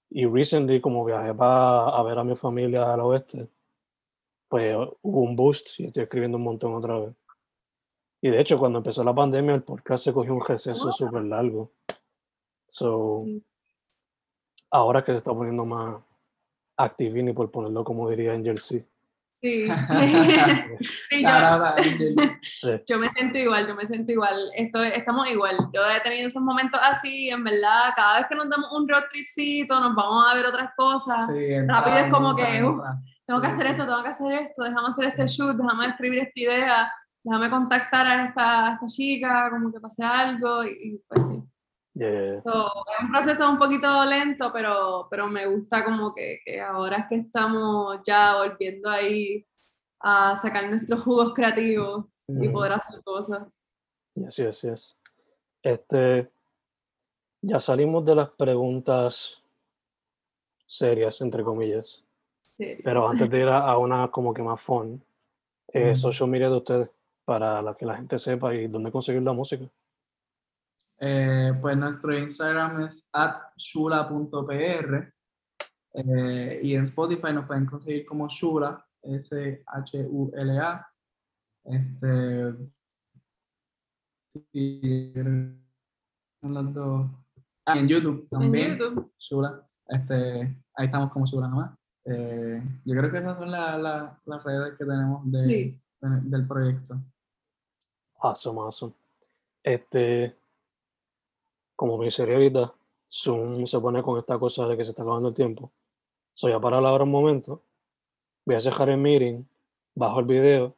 [0.10, 3.48] Y recently, como viajé para a ver a mi familia al oeste,
[4.48, 7.16] pues hubo un boost y estoy escribiendo un montón otra vez.
[8.22, 10.92] Y de hecho, cuando empezó la pandemia, el podcast se cogió un receso Ah.
[10.92, 11.72] súper largo.
[12.68, 13.44] So, Sí.
[14.72, 16.02] ahora que se está poniendo más
[16.78, 18.86] activini, por ponerlo como diría Angel C.
[19.42, 19.68] Sí.
[21.10, 21.30] Sí, yo.
[22.44, 24.52] Sí, yo me siento igual, yo me siento igual.
[24.56, 25.56] Estoy, estamos igual.
[25.74, 29.04] Yo he tenido esos momentos así, en verdad, cada vez que nos damos un road
[29.12, 31.28] tripcito, nos vamos a ver otras cosas.
[31.34, 32.82] Sí, Rápido es como que, uh.
[33.26, 36.40] Tengo que hacer esto, tengo que hacer esto, déjame hacer este shoot, déjame escribir esta
[36.40, 36.92] idea,
[37.28, 41.44] déjame contactar a esta, a esta chica, como que pase algo, y, y pues sí.
[41.96, 42.42] yeah.
[42.44, 46.98] So, es un proceso un poquito lento, pero, pero me gusta como que, que ahora
[47.00, 49.46] es que estamos ya volviendo ahí
[50.00, 52.50] a sacar nuestros jugos creativos y Sí.
[52.50, 53.48] poder hacer cosas.
[54.16, 54.98] Y así es, así es.
[55.64, 56.30] Este,
[57.42, 59.42] ya salimos de las preguntas
[60.66, 62.04] serias, entre comillas.
[62.44, 62.78] Sí.
[62.84, 65.04] Pero antes de ir a, a una como que más fun,
[65.74, 65.96] eh, Ujú.
[65.96, 66.92] social media de ustedes,
[67.28, 69.70] para la que la gente sepa y dónde conseguir la música.
[71.02, 73.10] Eh, pues nuestro Instagram es
[73.58, 75.14] shula.pr
[75.94, 80.88] eh, y en Spotify nos pueden conseguir como Shula, S-H-U-L-A.
[81.66, 82.56] Este.
[87.66, 89.12] Ah, en YouTube En también, YouTube.
[89.20, 89.68] Shula.
[89.88, 90.42] Este,
[90.76, 91.78] ahí estamos como Shula nomás.
[92.06, 95.82] Eh, yo creo que esas son la- la- las redes que tenemos de- Sí.
[96.00, 96.96] de- del proyecto.
[98.20, 98.94] Awesome, awesome.
[99.64, 100.36] Este,
[101.76, 102.74] como me dice ahorita,
[103.12, 105.72] Zoom se pone con esta cosa de que se está acabando el tiempo.
[106.34, 107.64] Soy a parar ahora un momento,
[108.46, 109.44] voy a cerrar el meeting,
[109.96, 110.76] bajo el video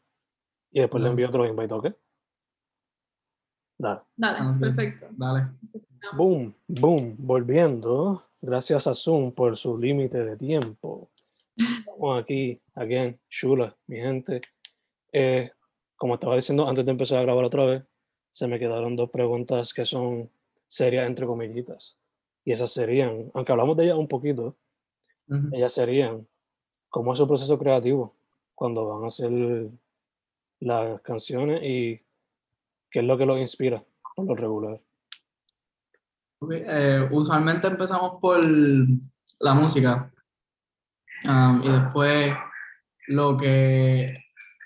[0.72, 1.88] y después le envío otro invite, ¿ok?
[3.78, 4.02] Dale.
[4.16, 5.08] Dale, perfecto.
[5.12, 5.48] Dale.
[6.16, 8.24] Boom, boom, volviendo.
[8.42, 11.10] Gracias a Zoom por su límite de tiempo.
[11.58, 14.42] Estamos aquí, again, Shula, mi gente.
[15.12, 15.52] Eh,
[16.00, 17.84] como estaba diciendo antes de empezar a grabar otra vez,
[18.32, 20.32] se me quedaron dos preguntas que son
[20.70, 21.98] serias entre comillitas.
[22.46, 24.56] Y esas serían, aunque hablamos de ellas un poquito,
[25.28, 25.50] Ujú.
[25.52, 26.26] ellas serían,
[26.88, 28.16] ¿cómo es su proceso creativo
[28.56, 29.30] cuando van a hacer
[30.62, 32.02] las canciones y
[32.90, 33.84] qué es lo que los inspira
[34.16, 34.82] por lo regular?
[36.40, 40.14] Ok, eh, usualmente empezamos por la música.
[41.26, 42.34] Um, y después
[43.08, 44.14] lo que,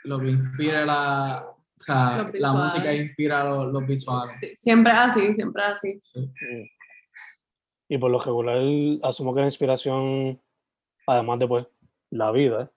[0.04, 4.40] lo que inspira la, o sea, la música inspira los, los visuales.
[4.40, 6.00] Sí, siempre así, siempre así.
[7.90, 8.58] Y por lo regular,
[9.04, 10.42] asumo que la inspiración,
[11.08, 11.68] además de pues
[12.10, 12.72] la vida,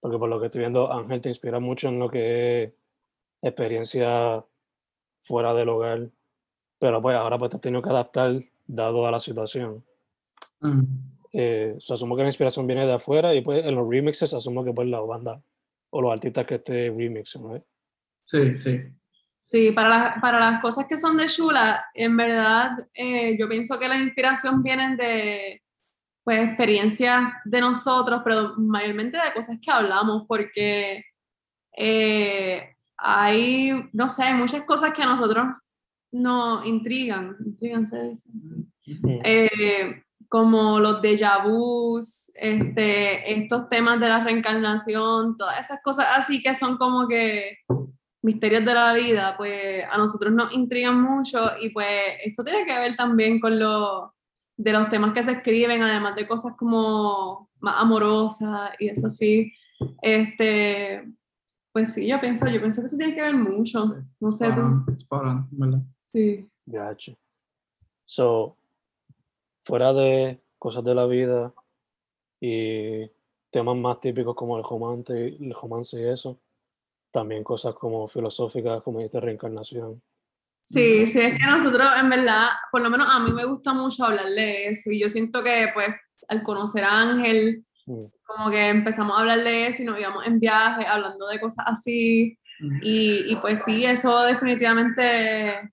[0.00, 2.72] porque por lo que estoy viendo, Ángel te inspira mucho en lo que es
[3.42, 4.44] experiencia
[5.24, 6.08] fuera del hogar,
[6.78, 9.84] pero pues ahora pues te has tenido que adaptar dado a la situación.
[10.60, 10.82] Mm.
[11.32, 14.64] Eh, so, asumo que la inspiración viene de afuera y pues en los remixes asumo
[14.64, 15.42] que pues la banda
[15.90, 17.64] o los artistas que esté remixen, ¿no?
[18.24, 18.80] Sí, sí.
[19.36, 23.78] Sí, para, las- para las cosas que son de Shula, en verdad, eh, yo pienso
[23.78, 25.62] que la inspiración vienen de
[26.24, 31.02] pues, experiencias de nosotros, pero mayormente de cosas que hablamos, porque
[31.76, 35.46] eh, hay, no sé, hay muchas cosas que a nosotros
[36.10, 38.30] nos intrigan, intrigan se dice.
[38.32, 39.20] Mm.
[39.24, 46.42] Eh, como los déjà vus, este, estos temas de la reencarnación, todas esas cosas así
[46.42, 47.58] que son como que
[48.22, 51.88] misterios de la vida, pues a nosotros nos intrigan mucho y pues
[52.24, 54.14] eso tiene que ver también con lo
[54.56, 59.52] de los temas que se escriben, además de cosas como más amorosas y eso sí.
[60.02, 61.04] Este,
[61.72, 63.94] pues sí, yo pienso, yo pienso que eso tiene que ver mucho.
[64.20, 64.60] No sé Spot tú.
[64.60, 65.80] on, spot on, ¿verdad?
[66.00, 66.50] Sí.
[66.66, 67.12] Gotcha.
[68.04, 68.57] So,
[69.68, 71.52] fuera de cosas de la vida
[72.40, 73.06] y
[73.50, 76.40] temas más típicos como el romance, el romance y eso,
[77.12, 80.02] también cosas como filosóficas, como esta reencarnación.
[80.60, 84.04] Sí, sí, es que nosotros, en verdad, por lo menos a mí me gusta mucho
[84.04, 85.88] hablar de eso y yo siento que, pues,
[86.28, 88.04] al conocer a Ángel, Mm.
[88.26, 91.64] como que empezamos a hablar de eso y nos íbamos en viaje hablando de cosas
[91.68, 92.38] así
[92.82, 95.72] y, y pues sí, eso definitivamente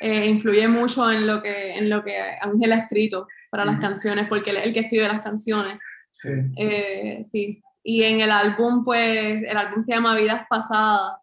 [0.00, 4.28] eh, influye mucho en lo, que, en lo que Ángel ha escrito para las canciones,
[4.28, 5.78] porque él es el que escribe las canciones.
[6.10, 6.28] Sí.
[6.56, 11.20] Eh, sí, y en el álbum, pues, el álbum se llama Vidas Pasadas,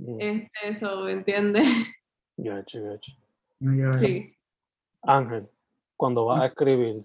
[0.00, 0.16] Mm.
[0.18, 1.66] este, eso, ¿entiendes?
[2.36, 3.12] Gotcha, gotcha.
[3.98, 4.34] Sí.
[5.02, 5.46] Ángel,
[5.94, 7.04] cuando vas a escribir,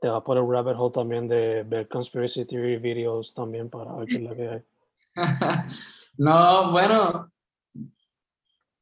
[0.00, 4.08] te vas por el rabbit hole también de ver conspiracy theory videos también para ver
[4.08, 4.62] qué es lo que hay.
[6.18, 7.30] no, bueno,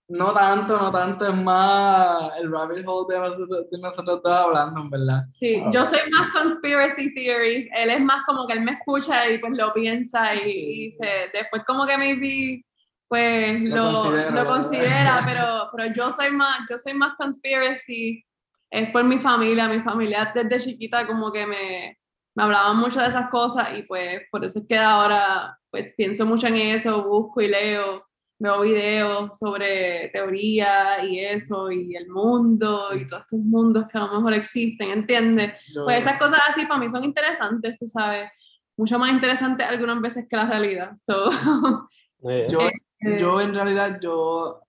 [0.08, 4.80] no tanto, no tanto, es más el rabbit hole de nosotros, de nosotros dos hablando,
[4.80, 5.24] en verdad.
[5.30, 5.70] Sí, Ah.
[5.72, 9.52] yo soy más conspiracy theories, él es más como que él me escucha y pues
[9.54, 12.62] lo piensa y, y se, después como que maybe
[13.08, 18.24] pues Lo lo, considera, lo considera, pero, pero yo soy más, yo soy más conspiracy,
[18.70, 21.98] es por mi familia, mi familia desde chiquita como que me,
[22.34, 26.26] me hablaban mucho de esas cosas y pues por eso es que ahora pues pienso
[26.26, 28.04] mucho en eso, busco y leo,
[28.38, 34.02] veo videos sobre teoría y eso y el mundo y todos estos mundos que a
[34.06, 35.54] lo mejor existen, ¿entiendes?
[35.74, 38.30] Yo- Pues esas cosas así para mí son interesantes, tú sabes,
[38.76, 40.92] mucho más interesantes algunas veces que la realidad.
[41.02, 41.30] So,
[42.28, 44.62] Eh, yo, eh, yo en realidad yo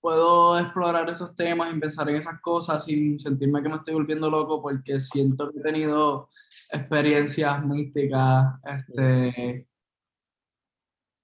[0.00, 4.28] puedo explorar esos temas y pensar en esas cosas sin sentirme que me estoy volviendo
[4.30, 6.28] loco porque siento que he tenido
[6.72, 9.66] experiencias místicas, este,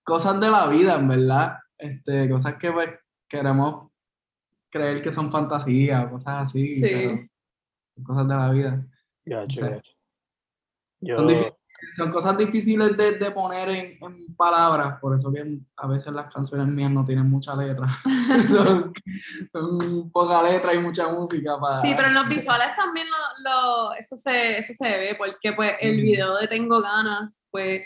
[0.05, 2.91] cosas de la vida, en verdad, este, cosas que pues,
[3.29, 3.91] queremos
[4.71, 6.81] creer que son fantasías, cosas así, Sí.
[6.83, 7.27] pero
[8.07, 8.87] cosas de la vida.
[9.27, 9.61] gotcha, Sí.
[9.75, 9.91] gotcha.
[11.03, 11.29] Yo, Son,
[11.97, 16.33] son cosas difíciles de, de poner en, en palabras, por eso que a veces las
[16.33, 17.89] canciones mías no tienen mucha letra.
[18.49, 18.93] son,
[19.53, 21.81] son poca letra y mucha música para...
[21.81, 25.73] sí, pero en los visuales también lo, lo- eso, se, eso se ve, porque pues
[25.81, 27.83] el video de Tengo Ganas, pues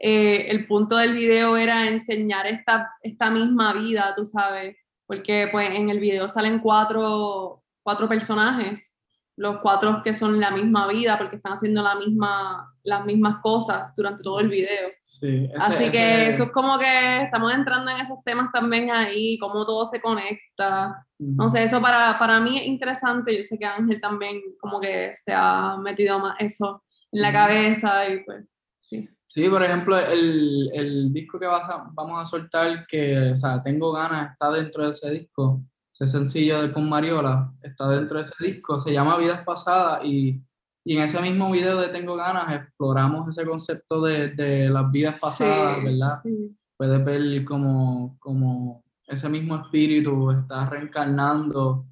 [0.00, 5.70] eh, el punto del video era enseñar esta, esta misma vida, tú sabes, porque pues
[5.70, 8.96] en el video salen cuatro, cuatro personajes,
[9.36, 13.94] los cuatro que son la misma vida, porque están haciendo la misma, las mismas cosas
[13.96, 14.90] durante todo el video.
[14.98, 18.90] Sí, ese- Así que ese- eso es como que estamos entrando en esos temas también
[18.90, 21.06] ahí, cómo todo se conecta.
[21.18, 23.36] No sé, eso para, para mí es interesante.
[23.36, 26.82] Yo sé que Ángel también como que se ha metido más eso
[27.12, 28.44] en la cabeza y pues
[28.80, 29.08] sí.
[29.32, 33.62] Sí, por ejemplo, el, el disco que vas a- vamos a soltar, que, o sea,
[33.62, 35.62] tengo ganas, está dentro de ese disco,
[35.94, 40.42] ese sencillo de con Mariola, está dentro de ese disco, se llama Vidas Pasadas y,
[40.84, 45.20] y en ese mismo video de Tengo Ganas exploramos ese concepto de, de las vidas
[45.20, 46.18] pasadas, Sí, ¿verdad?
[46.24, 46.56] sí.
[46.76, 51.86] Puedes ver como, como ese mismo espíritu está reencarnando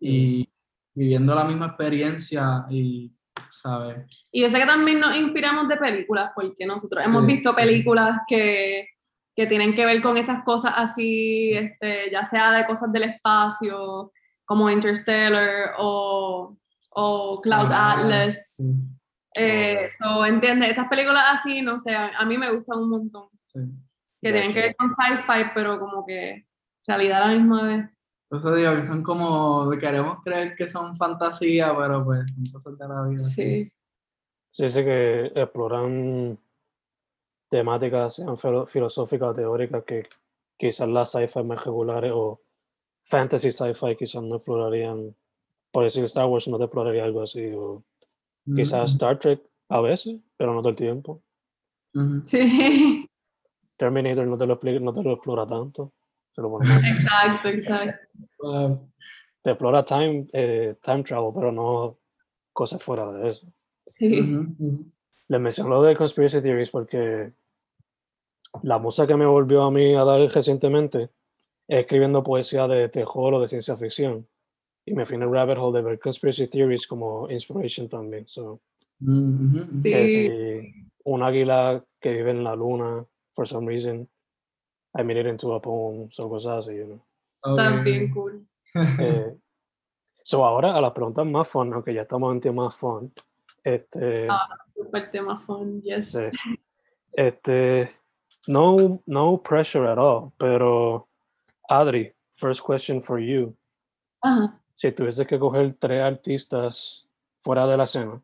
[0.00, 0.48] y
[0.94, 3.12] viviendo la misma experiencia y,
[3.50, 4.06] ¿sabes?
[4.30, 7.56] Y yo sé que también nos inspiramos de películas, porque nosotros hemos visto sí.
[7.56, 8.88] películas que,
[9.34, 14.12] que tienen que ver con esas cosas así, este, ya sea de cosas del espacio,
[14.44, 16.56] como Interstellar o,
[16.90, 18.56] o Cloud Ah, Atlas.
[18.56, 18.64] sí.
[19.34, 23.28] Eh, so, entiende, esas películas así, no sé, a, mí me gustan un montón.
[23.52, 26.46] Que tienen que ver con sci-fi, pero como que
[26.86, 27.90] realidad a la misma vez.
[28.30, 32.20] Eso digo que son como, queremos creer que son fantasía, pero pues
[32.52, 33.18] son cosas de la vida.
[33.18, 33.72] Sí.
[34.52, 36.38] Sí, sí que exploran
[37.48, 40.08] temáticas, sean filo- filosóficas o teóricas, que
[40.56, 42.40] quizás las sci-fi más regulares o
[43.02, 45.14] fantasy sci-fi quizás no explorarían.
[45.72, 47.82] Por decir Star Wars no te exploraría algo así, o
[48.46, 51.22] Ujú, quizás Star Trek a veces, pero no todo el tiempo.
[52.24, 52.38] Sí,
[53.76, 55.92] Terminator no te lo, explica, no te lo explora tanto.
[56.32, 58.06] Se lo exacto, exacto.
[58.38, 58.90] Wow.
[59.42, 61.98] te explora time, eh, time travel, pero no
[62.52, 63.46] cosas fuera de eso.
[63.90, 64.20] Sí.
[64.20, 64.92] Ujú, ujú.
[65.28, 67.32] Les menciono lo de Conspiracy Theories porque
[68.62, 71.10] la musa que me volvió a mí a dar recientemente
[71.68, 74.26] es escribiendo poesía de terror o de ciencia ficción.
[74.84, 78.26] Y me fui en el rabbit hole de ver Conspiracy Theories como inspiration también.
[78.26, 78.60] So,
[79.00, 79.80] ujú.
[79.82, 79.90] Sí.
[79.90, 83.04] que si un águila que vive en la luna,
[83.34, 84.08] for some reason,
[84.94, 87.00] I made it into a poem, son cosas así, you know.
[87.44, 87.84] Está Ok.
[87.84, 88.46] bien cool.
[88.74, 89.36] Eh,
[90.24, 93.12] so ahora a las preguntas más fun, aunque ya estamos en temas fun.
[93.64, 94.46] Este, Ah.
[94.74, 96.16] Super tema fun, yes.
[97.12, 97.94] este,
[98.46, 101.06] no, no pressure at all, pero
[101.68, 103.54] Adri, first question for you.
[104.22, 104.58] Ajá.
[104.74, 107.06] Si tuvieses que coger tres artistas
[107.42, 108.22] fuera de la escena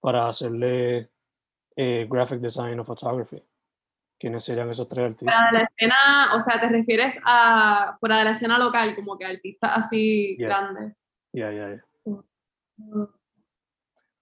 [0.00, 1.08] para hacerle
[1.76, 3.42] eh, graphic design o photography,
[4.18, 5.34] ¿quiénes serían esos tres artistas?
[5.34, 9.16] Fuera de la escena, o sea, te refieres a fuera de la escena local, como
[9.18, 10.48] que artistas así Yeah.
[10.48, 10.96] grandes.
[11.32, 11.82] Ya, ya, ya.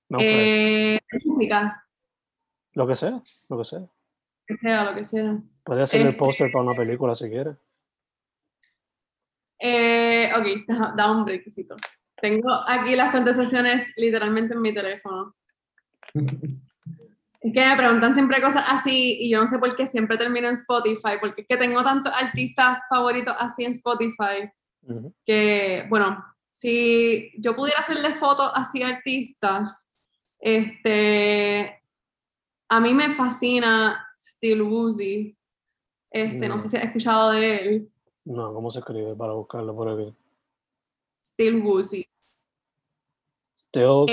[0.08, 0.94] No pressure.
[0.96, 1.84] Eh, música,
[2.72, 3.86] Lo que sea, lo que sea.
[4.46, 5.38] que sea, lo que sea.
[5.64, 7.56] Puedes hacer el Este- póster para una película si quieres.
[9.58, 11.76] Eh, ok, da, da un breakcito.
[12.20, 15.34] Tengo aquí las contestaciones literalmente en mi teléfono.
[17.46, 20.48] Es que me preguntan siempre cosas así y yo no sé por qué siempre termino
[20.48, 24.50] en Spotify, porque es que tengo tantos artistas favoritos así en Spotify
[25.24, 29.92] que, bueno, si yo pudiera hacerle fotos así a artistas,
[30.40, 31.80] este,
[32.68, 35.36] a mí me fascina Steel Woozy.
[36.10, 36.58] Este, no No.
[36.58, 37.88] sé si has escuchado de él.
[38.24, 40.12] No, ¿cómo se escribe para buscarlo por aquí?
[41.24, 42.08] Steel Woozy.
[43.56, 44.06] Still,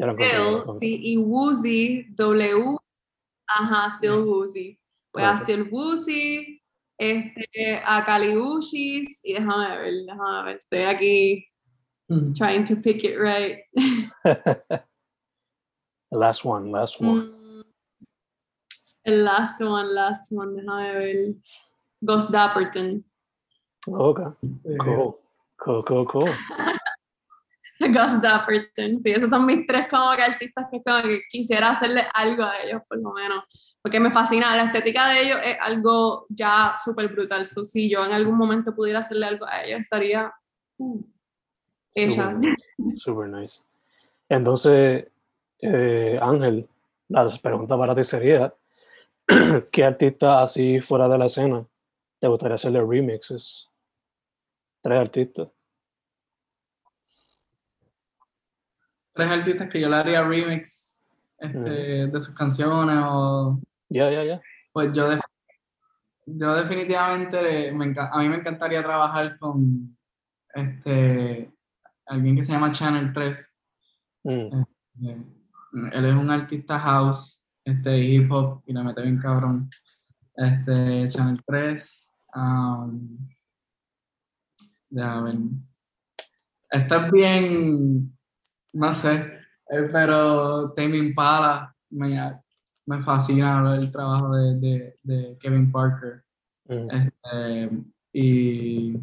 [0.00, 0.28] Ya lo encontré.
[0.62, 2.78] Still, sí, y Woozy, W,
[3.46, 4.80] ajá, Still Woozy.
[5.12, 5.40] Pues a Ok.
[5.42, 6.62] Still Woozy,
[6.98, 11.46] este, a Kaliushis, y déjame ver, déjame ver, estoy aquí
[12.08, 12.32] Ujú.
[12.34, 13.58] trying to pick it right.
[14.24, 14.82] The
[16.12, 17.26] last one, last one.
[17.26, 17.62] Mm,
[19.04, 21.34] El last one, last one, déjame ver.
[22.02, 23.04] Ghost Dapperton.
[23.86, 24.20] Ok,
[24.82, 25.18] cool.
[25.58, 26.28] Cool, cool, cool.
[27.94, 32.04] Ghost Dapperton, sí, esos son mis tres como que artistas que como que quisiera hacerle
[32.12, 33.44] algo a ellos, por lo menos.
[33.82, 37.46] Porque me fascina, la estética de ellos es algo ya súper brutal.
[37.46, 40.30] So, si yo en algún momento pudiera hacerle algo a ellos, estaría
[40.76, 41.02] uh,
[41.94, 42.38] ella.
[42.96, 43.58] Super nice.
[44.28, 45.06] Entonces,
[45.60, 46.68] eh, Ángel,
[47.08, 48.52] la pregunta para ti sería,
[49.72, 51.66] ¿qué artista así fuera de la escena
[52.18, 53.66] te gustaría hacerle remixes?
[54.82, 55.48] Tres artistas.
[59.20, 61.06] Tres artistas que yo le haría remix
[61.38, 63.60] este, de sus canciones o
[63.90, 64.40] Ya, ya, ya.
[64.72, 65.10] Pues yo,
[66.24, 69.94] yo definitivamente, me a mí me encantaría trabajar con
[70.54, 71.52] este,
[72.06, 73.60] alguien que se llama Channel 3.
[74.24, 74.62] Mm,
[75.02, 75.24] Eh,
[75.92, 79.68] él es un artista house, este, hip hop, y le mete bien cabrón.
[80.34, 82.10] Este, Channel 3.
[82.36, 83.18] um,
[84.88, 85.36] ya, ver.
[86.70, 88.16] Esta es bien,
[88.72, 89.14] no sé,
[89.70, 92.40] eh, pero Tame Impala me,
[92.86, 96.24] me fascina el trabajo de, de- de Kevin Parker.
[96.66, 96.88] mm.
[96.90, 97.70] Este,
[98.12, 98.94] y.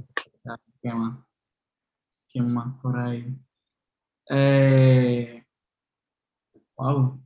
[0.82, 1.18] ¿Qué más?
[2.32, 3.38] ¿Quién más por ahí?
[4.30, 5.44] Eh,
[6.78, 7.20] wow.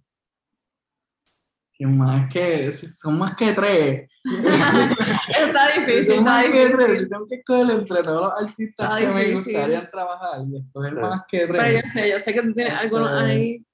[1.82, 2.32] ¿Quién más?
[2.32, 4.08] Que son más que tres.
[4.24, 7.10] está difícil, son está más que tres.
[7.10, 10.96] Tengo que escoger entre todos los artistas Está que me gustaría trabajar y escoger Sí.
[11.00, 11.84] más que Pero tres.
[11.84, 13.66] yo sé, yo sé que tú tienes algunos ahí.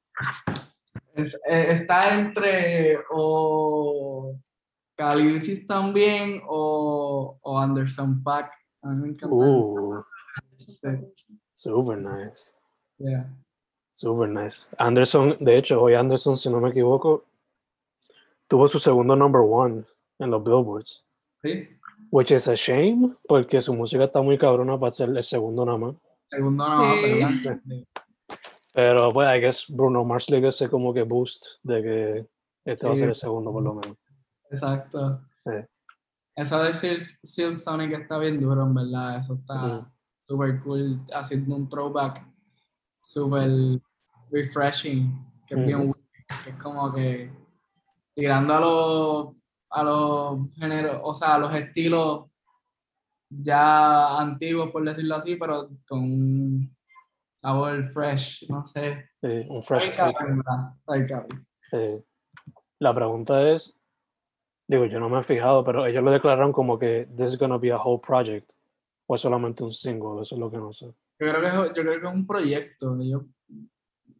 [1.16, 4.36] Es- eh, está entre o
[4.96, 8.50] Caliuchis también o, o Anderson Paak.
[8.84, 9.36] A mí me encanta.
[9.36, 10.02] Uh,
[10.66, 11.12] este,
[11.52, 12.54] super nice.
[13.00, 13.28] yeah.
[13.92, 14.62] Super nice.
[14.78, 17.26] Anderson, de hecho, hoy Anderson, si no me equivoco,
[18.48, 19.84] tuvo su segundo number one
[20.20, 21.04] en los billboards.
[21.42, 21.68] Sí.
[22.10, 25.78] Which is a shame, porque su música está muy cabrona para ser el segundo nada
[25.78, 25.96] más.
[26.30, 27.02] segundo Sí.
[27.02, 27.64] ¿verdad?
[28.74, 32.28] Pero pues, I guess Bruno Mars le dio ese como que boost de que
[32.66, 33.98] este va a ser el segundo por lo menos.
[34.52, 35.22] Exacto.
[35.46, 35.52] Sí.
[36.36, 39.18] Eso de Silk, Silk Sonic está bien duro, en verdad.
[39.18, 39.88] Eso está Ujú.
[40.28, 42.24] súper cool, haciendo un throwback
[43.04, 43.50] súper
[44.32, 45.94] refreshing, que es bien
[46.44, 47.32] que es como que
[48.18, 52.26] tirando a los, a los géneros, o sea, a los estilos
[53.30, 56.76] ya antiguos, por decirlo así, pero con un
[57.42, 59.10] sabor fresh, no sé.
[59.22, 59.92] Sí, un fresh.
[61.74, 62.04] Eh,
[62.80, 63.72] la pregunta es,
[64.68, 67.60] digo, yo no me he fijado, pero ellos lo declararon como que this is gonna
[67.60, 68.52] be a whole project
[69.06, 70.88] o es solamente un single, eso es lo que no sé.
[70.88, 70.94] Yo
[71.30, 72.98] creo que, es- yo creo que es un proyecto.
[73.00, 73.24] Ellos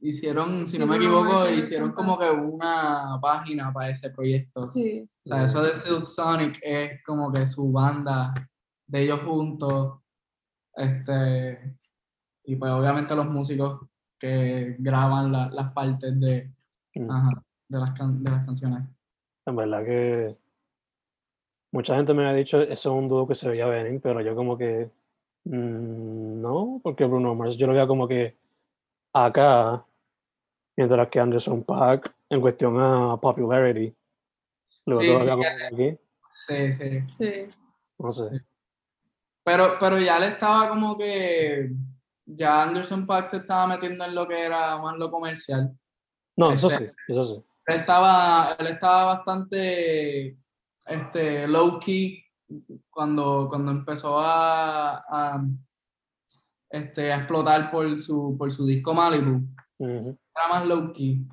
[0.02, 4.68] hicieron, si Sí, no me equivoco, y hicieron como que una página para ese proyecto.
[4.68, 5.06] Sí.
[5.26, 8.34] O sea, eso de Silk Sonic es como que su banda
[8.88, 10.00] de ellos juntos.
[10.76, 11.76] Este,
[12.46, 13.82] y pues obviamente los músicos
[14.20, 16.52] que graban la- las partes de,
[16.96, 17.12] Mm.
[17.12, 18.84] ajá, de, las can- de las canciones.
[19.46, 20.38] En verdad que
[21.72, 24.36] mucha gente me ha dicho eso es un dúo que se veía venir, pero yo
[24.36, 24.90] como que
[25.46, 28.36] mm, no, porque Bruno Mars yo lo veía como que
[29.26, 29.86] acá,
[30.76, 33.96] mientras que Anderson Paak en cuestión a popularity,
[34.86, 35.98] lo Sí, sí, aquí,
[36.32, 37.08] Sí, sí.
[37.08, 37.34] Sí.
[37.98, 38.24] no sé.
[39.44, 41.72] Pero, pero ya le estaba como que.
[42.26, 45.72] Ya Anderson Paak se estaba metiendo en lo que era más lo comercial.
[46.36, 47.44] No, eso Este- sí, eso sí.
[47.68, 50.38] Él estaba, él estaba bastante
[50.86, 52.24] este, low key
[52.90, 55.46] cuando, cuando empezó a, a,
[56.70, 59.42] este, a explotar por su, por su disco Malibu.
[59.80, 60.18] Ujú.
[60.36, 61.26] Era más low key.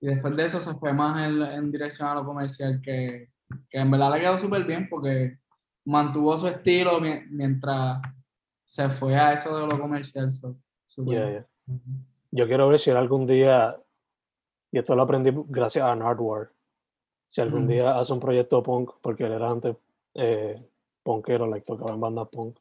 [0.00, 3.30] Y después de eso se fue más en, en dirección a lo comercial, que,
[3.70, 5.38] que en verdad le quedó súper bien porque
[5.86, 8.00] mantuvo su estilo mi- mientras
[8.64, 10.30] se fue a eso de lo comercial.
[10.32, 10.56] so,
[10.86, 11.46] súper Yeah, bien.
[11.66, 11.76] yeah.
[12.32, 13.76] Yo quiero ver si algún día,
[14.70, 16.50] y esto lo aprendí gracias a Nardwar,
[17.28, 17.68] si algún Mm.
[17.68, 19.76] día hace un proyecto punk, porque él era antes
[20.14, 20.62] eh,
[21.02, 22.58] punkero, like, tocaba en bandas punk.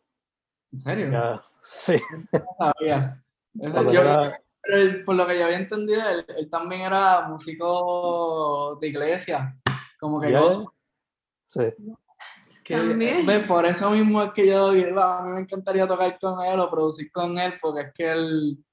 [0.72, 1.12] ¿En serio?
[1.12, 2.02] Ya, sí,
[2.32, 3.92] No sabía.
[3.92, 8.78] Yo- era- Pero él, por lo que yo había entendido, él, él también era músico
[8.82, 9.56] de iglesia,
[10.00, 10.68] como que gospel,
[11.46, 11.64] sí,
[12.64, 13.26] que- También.
[13.28, 16.44] ve, por eso mismo es que yo digo, "Ah, a mí me encantaría tocar con
[16.44, 18.66] él o producir con él, porque es que él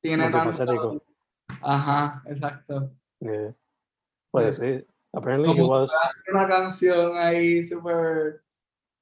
[0.00, 1.00] tiene tanto...
[1.62, 2.90] Ajá, exacto.
[3.20, 3.54] yeah.
[4.32, 5.92] Pues sí, apparently he was,
[6.32, 8.42] Una canción ahí súper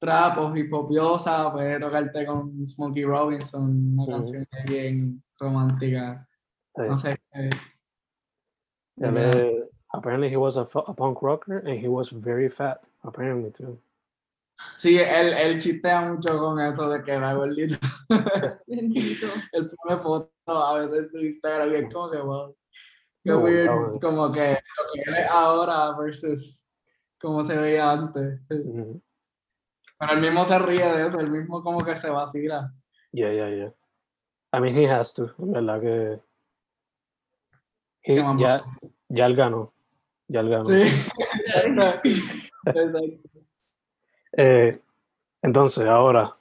[0.01, 4.13] trap o hip hopiosa, puede tocarte con Smokey Robinson, una Ujú.
[4.13, 6.27] canción bien romántica,
[6.77, 7.11] sí, no sé.
[7.33, 7.51] eh,
[9.01, 9.33] él ya.
[9.33, 13.79] es- apparently he was a, a punk rocker and he was very fat, apparently too.
[14.77, 17.77] Sí, él, él chistea mucho con eso de que era gordito.
[18.67, 19.27] Bendito.
[19.53, 22.55] Él pone fotos a veces en su Instagram y es como que, wow.
[23.25, 26.67] Qué No, weird, como que lo que él es ahora versus
[27.21, 28.41] como se veía antes.
[28.51, 29.01] Ujú.
[29.99, 32.73] Pero él mismo se ríe de eso, él mismo como que se vacila.
[33.13, 33.73] Yeah, yeah, yeah.
[34.53, 36.21] I mean, he has to, en verdad que.
[38.03, 38.65] he- ya,
[39.09, 39.73] ya él ganó.
[40.29, 40.65] Ya él ganó.
[40.65, 40.83] Sí,
[41.55, 42.09] exacto.
[42.67, 43.01] Exacto.
[44.33, 44.79] Eh,
[45.43, 46.37] entonces, ahora,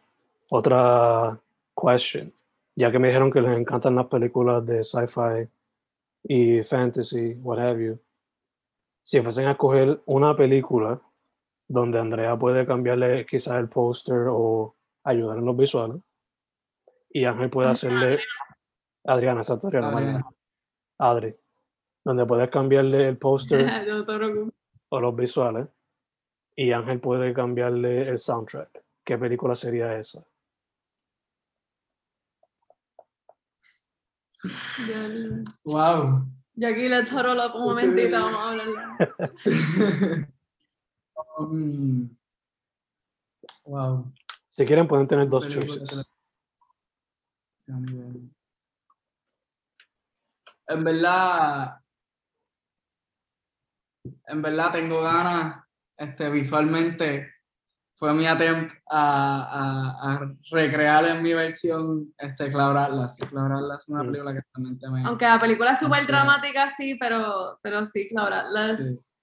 [0.49, 1.39] otra
[1.75, 2.33] question.
[2.75, 5.47] Ya que me dijeron que les encantan las películas de sci-fi
[6.23, 7.97] y fantasy, what have you.
[9.03, 10.99] Si fuesen a escoger una película
[11.67, 16.01] donde Andrea puede cambiarle quizás el póster o ayudar en los visuales,
[17.09, 18.19] y Ángel puede hacerle.
[19.05, 20.11] Adriana, exacto, Adriana, Adriana.
[20.13, 20.29] mañana.
[20.99, 21.35] Adri,
[22.03, 24.51] donde puedes cambiarle el póster No
[24.89, 25.67] o los visuales
[26.55, 28.83] y Ángel puede cambiarle el soundtrack.
[29.05, 30.25] ¿Qué película sería esa?
[35.63, 36.25] Wow.
[36.53, 40.27] yo aquí le up un momentito, vamos a hablar.
[41.39, 42.05] Mm.
[43.65, 44.11] Wow.
[44.49, 46.07] Si quieren pueden tener dos choices.
[50.69, 51.79] En verdad,
[54.27, 55.63] en verdad tengo ganas,
[55.97, 57.33] este, visualmente,
[57.95, 63.17] fue mi attempt a, a, a recrear en mi versión este, Cloud Atlas.
[63.29, 64.07] Cloud Atlas es una Mm.
[64.07, 65.03] película que realmente me...
[65.05, 68.79] Aunque la película es súper dramática, sí, pero, pero sí, claro, las...
[68.79, 69.13] Sí.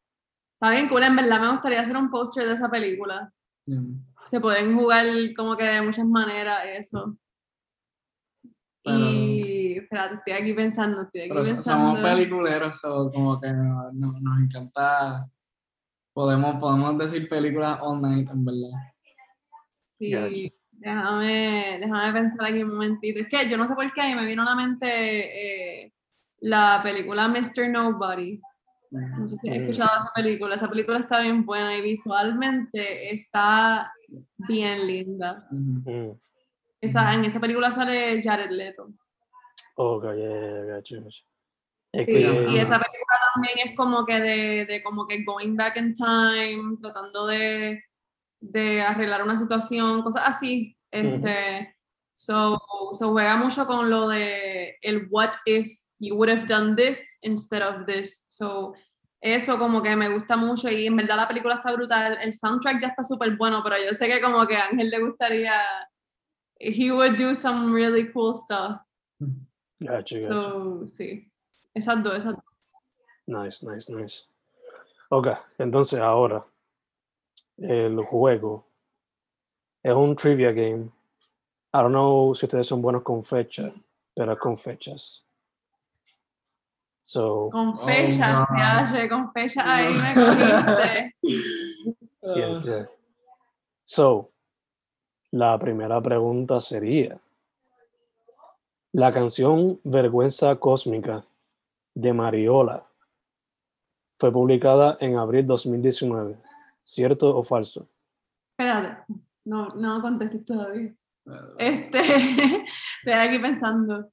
[0.64, 3.30] Está bien cool, en verdad me gustaría hacer un póster de esa película.
[3.66, 3.96] Mm.
[4.24, 5.04] Se pueden jugar
[5.36, 7.18] como que de muchas maneras eso.
[8.82, 11.86] Y espérate, estoy aquí pensando, estoy aquí Pero pensando.
[11.96, 15.26] somos peliculeros, so como que no- no- nos encanta...
[16.14, 18.70] Podemos, podemos decir películas all night, en verdad.
[19.98, 23.20] Sí, Déjame, déjame pensar aquí un momentito.
[23.20, 24.86] Es que yo no sé por qué me vino a la mente
[25.84, 25.92] eh,
[26.40, 27.68] la película Mr.
[27.70, 28.40] Nobody.
[28.94, 30.54] No sé si has escuchado esa película.
[30.54, 33.92] Esa película está bien buena y visualmente está
[34.36, 35.46] bien linda.
[35.50, 36.10] Mm.
[36.80, 38.92] Esa, en esa película sale Jared Leto.
[39.76, 40.96] Ok, yeah, yeah, yeah, gotcha,
[41.92, 45.94] Sí, y esa película también es como que de, de como que going back in
[45.94, 47.84] time, tratando de,
[48.40, 50.76] de arreglar una situación, cosas así.
[50.90, 51.76] Este,
[52.16, 52.60] so,
[52.98, 57.62] so juega mucho con lo de el what if you would have done this instead
[57.62, 58.26] of this.
[58.28, 58.74] So,
[59.24, 62.18] eso como que me gusta mucho y en verdad la película está brutal.
[62.20, 65.00] El soundtrack ya está súper bueno, pero yo sé que como que a Ángel le
[65.00, 65.62] gustaría,
[66.60, 68.76] he would do some really cool stuff.
[69.80, 70.28] Gotcha, gotcha.
[70.28, 71.32] So, sí.
[71.72, 72.44] Esas dos, esas dos.
[73.26, 74.24] Nice, nice, nice.
[75.08, 76.44] Ok, entonces ahora
[77.56, 78.66] el juego
[79.82, 80.90] es un trivia game.
[81.72, 83.72] I don't know si ustedes son buenos con fechas,
[84.14, 85.23] pero con fechas.
[87.06, 88.56] So, Con Oh, fechas, no.
[88.56, 91.14] ya, con fechas, ahí me cogiste.
[92.34, 92.98] yes, yes.
[93.84, 94.30] So,
[95.30, 97.20] la primera pregunta sería:
[98.92, 101.24] La canción Vergüenza Cósmica
[101.94, 102.86] de Mariola
[104.16, 106.38] fue publicada en abril 2019.
[106.84, 107.86] ¿Cierto o falso?
[108.56, 109.04] Espérate,
[109.44, 110.94] no, no contestes todavía.
[111.26, 111.98] Ah, Este,
[112.98, 114.10] estoy aquí pensando.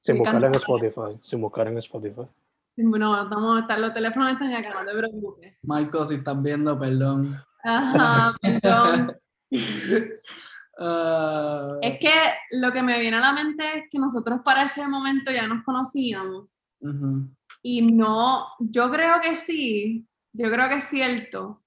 [0.00, 1.18] Sin buscar en Spotify.
[1.20, 2.22] Sin buscar en Spotify.
[2.76, 5.56] No, estamos, están- los teléfonos están acá, no te preocupes.
[5.62, 7.36] Marco, si estás viendo, perdón.
[7.64, 9.16] Ajá, perdón.
[10.82, 12.10] Ah, Es que
[12.52, 15.62] lo que me viene a la mente es que nosotros para ese momento ya nos
[15.62, 16.48] conocíamos.
[17.62, 21.62] Y no, yo creo que sí, yo creo que es cierto,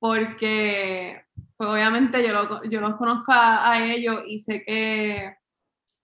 [0.00, 1.24] porque
[1.56, 5.36] pues obviamente yo, lo- yo los conozco a, a ellos y sé que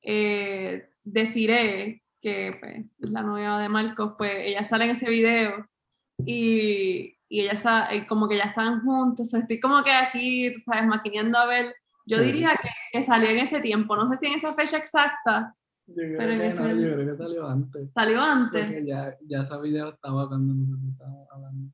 [0.03, 5.67] eh, Desiree, que pues, es la novia de Marcos, pues ella sale en ese video
[6.25, 10.59] y, y ella sa- y como que ya están juntos, estoy como que aquí, tú
[10.61, 11.75] sabes, maquineando a ver,
[12.07, 12.27] yo Ujú.
[12.27, 15.55] diría que, que salió en ese tiempo, no sé si en esa fecha exacta,
[15.87, 17.93] Yo creo Pero en que ese- no, yo creo que salió antes.
[17.95, 18.65] salió antes.
[18.67, 21.73] Porque ya, ya ese video estaba cuando nosotros estábamos hablando.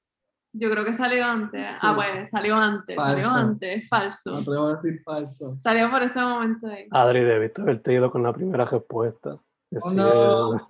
[0.56, 1.66] Yo creo que salió antes.
[1.80, 4.30] Ah, pues salió antes, salió antes, es falso.
[4.30, 5.52] No atrevo a decir falso.
[5.60, 6.86] Salió por ese momento ahí.
[6.92, 9.36] Adri, debiste haberte ido con la primera respuesta.
[9.70, 10.04] Es Oh, no.
[10.58, 10.66] cierto.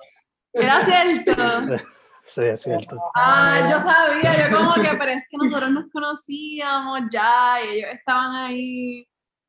[0.54, 1.32] Era cierto.
[2.26, 2.96] Sí, es cierto.
[3.14, 7.90] Ah, yo sabía, yo como que, pero es que nosotros nos conocíamos ya y ellos
[7.92, 9.06] estaban ahí.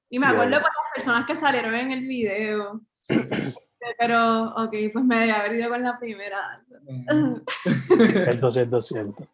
[0.10, 0.60] Y me acuerdo ya.
[0.60, 2.82] por las personas que salieron en el video.
[3.98, 6.62] Pero, ok, pues me debí haber ido con la primera.
[8.52, 9.28] Cierto, cierto.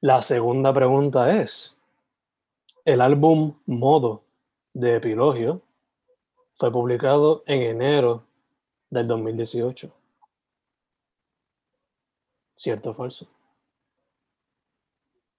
[0.00, 1.76] La segunda pregunta es:
[2.84, 4.24] el álbum Modo
[4.72, 5.62] de Epilogio
[6.56, 8.24] fue publicado en enero
[8.90, 9.92] del 2018.
[12.54, 13.28] ¿Cierto o falso?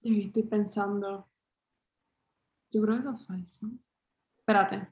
[0.02, 1.26] Y estoy pensando.
[2.70, 3.66] Yo creo que es falso.
[4.38, 4.88] Espérate.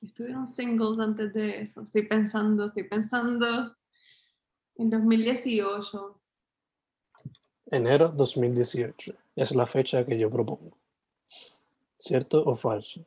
[0.00, 1.82] Estuvieron singles antes de eso.
[1.82, 3.76] Estoy pensando, estoy pensando
[4.76, 6.19] en 2018.
[7.70, 10.76] Enero 2018 es la fecha que yo propongo.
[11.98, 13.06] ¿Cierto o falso?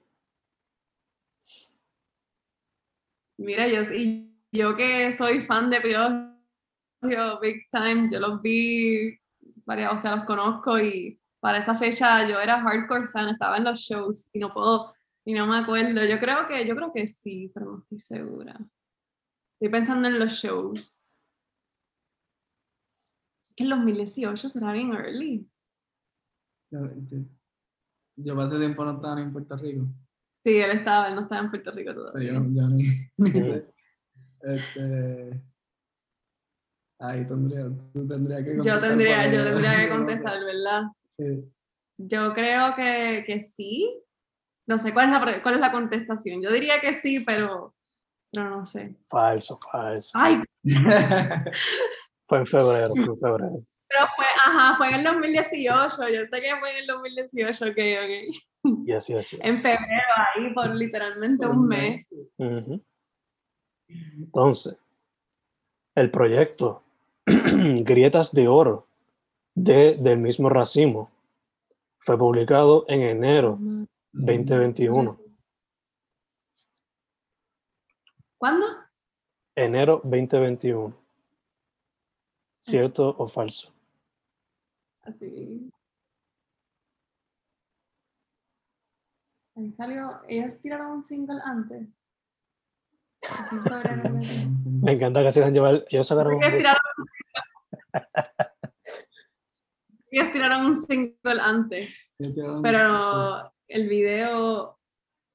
[3.38, 9.20] Mira, yo, y yo que soy fan de Piollo Big Time, yo los vi,
[9.66, 13.80] o sea, los conozco y para esa fecha yo era hardcore fan, estaba en los
[13.82, 14.94] shows y no puedo,
[15.26, 16.06] y no me acuerdo.
[16.06, 18.58] Yo creo que, yo creo que sí, pero no estoy segura.
[19.60, 21.03] Estoy pensando en los shows.
[23.56, 25.48] Que en 2018 será bien early.
[26.72, 26.80] yo,
[27.10, 27.20] yo-
[28.16, 29.86] yo ese tiempo no estaba en Puerto Rico.
[30.40, 32.34] Sí, él estaba, él no estaba en Puerto Rico todavía.
[32.34, 32.84] yo, no- yo ni,
[33.18, 33.66] ni sé.
[34.42, 35.42] Este,
[37.00, 40.82] ahí tendría, tú tendrías que Yo contestar tendría, porque yo tendría que contestar, ¿verdad?
[41.18, 41.52] Sí.
[41.98, 44.00] Yo creo que, que sí.
[44.68, 46.42] No sé cuál es, la, cuál es la contestación.
[46.42, 47.76] Yo diría que sí, pero,
[48.32, 48.96] pero no sé.
[49.10, 50.12] Falso, falso.
[50.14, 50.42] Ay,
[52.28, 53.64] Fue en febrero, fue en febrero.
[53.88, 56.10] pero fue, ajá, fue en el 2018.
[56.10, 58.86] Yo sé que fue en el 2018, ok, ok.
[58.86, 59.38] Y así, así.
[59.42, 62.08] En febrero, ahí, por literalmente un mes.
[63.88, 64.78] Entonces,
[65.96, 66.84] el proyecto
[67.26, 68.88] Grietas de Oro
[69.56, 71.12] de, del mismo racimo
[72.00, 73.58] fue publicado en enero
[74.12, 75.20] 2021.
[78.38, 78.66] ¿Cuándo?
[79.56, 81.03] Enero 2021.
[82.64, 83.74] ¿Cierto o falso?
[85.02, 85.70] Así.
[89.56, 91.90] Ahí salió, ellos tiraron un single antes.
[94.82, 95.86] Me encanta que se dejan llevar.
[95.90, 97.44] Ellos sacaron un Ellos tiraron un single.
[100.10, 102.16] Ellos tiraron un single antes,
[102.62, 104.80] pero el video,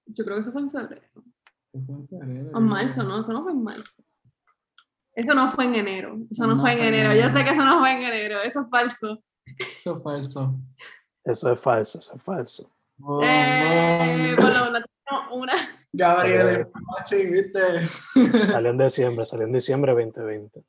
[0.06, 1.08] yo creo que eso fue en febrero.
[1.72, 3.20] sí, fue en febrero, O en marzo, ¿no?
[3.20, 4.02] Eso no fue en marzo.
[5.18, 6.16] Eso no fue en enero.
[6.30, 7.12] Eso no, No fue en enero.
[7.12, 8.40] Yo sé que eso no fue en enero.
[8.40, 9.20] Eso es falso.
[9.58, 10.54] Eso es falso.
[11.24, 12.70] Eso es falso, eso es falso.
[13.02, 14.36] Oh, Eh, no.
[14.36, 15.54] por lo menos tengo una.
[15.92, 17.88] Gabriel, machi, ¿viste?
[18.46, 20.62] Salió en diciembre, salió en diciembre 2020.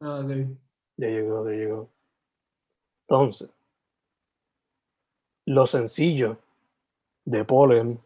[0.00, 0.30] Ah, ok.
[0.96, 1.90] Ya llegó, ya llegó.
[3.08, 3.50] Entonces,
[5.46, 6.38] lo sencillo
[7.26, 8.00] de Pollen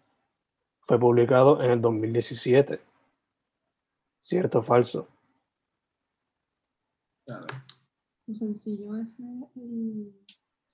[0.81, 2.81] fue publicado en el 2017.
[4.21, 5.09] ¿Cierto o falso?
[7.27, 7.47] Claro,
[8.27, 10.13] Lo sencillo es el-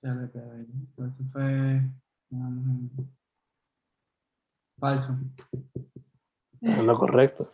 [0.01, 0.53] claro, claro.
[0.83, 1.81] Eso, eso fue.
[2.31, 2.89] um,
[4.79, 5.17] falso.
[6.61, 7.51] Es lo correcto.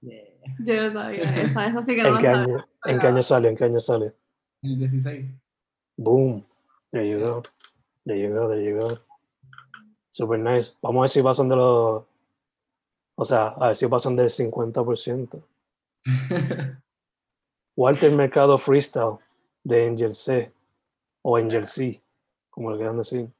[0.00, 1.22] Yo lo sabía.
[1.36, 3.48] Esa, esa sí que no ¿En qué año, ¿en qué año sale?
[3.48, 4.14] ¿En qué año sale?
[4.62, 5.26] El 16.
[5.96, 6.44] Boom.
[6.92, 7.42] Ya llegó.
[8.04, 8.98] Ya llegó, ya llegó.
[10.10, 10.72] Super nice.
[10.82, 12.04] Vamos a ver si pasan de los.
[13.16, 15.42] O sea, a ver si pasan del 50%.
[17.78, 19.18] Walter Mercado Freestyle
[19.62, 20.52] de Angel C
[21.22, 22.02] o Angel C,
[22.50, 23.30] como le quieran decir,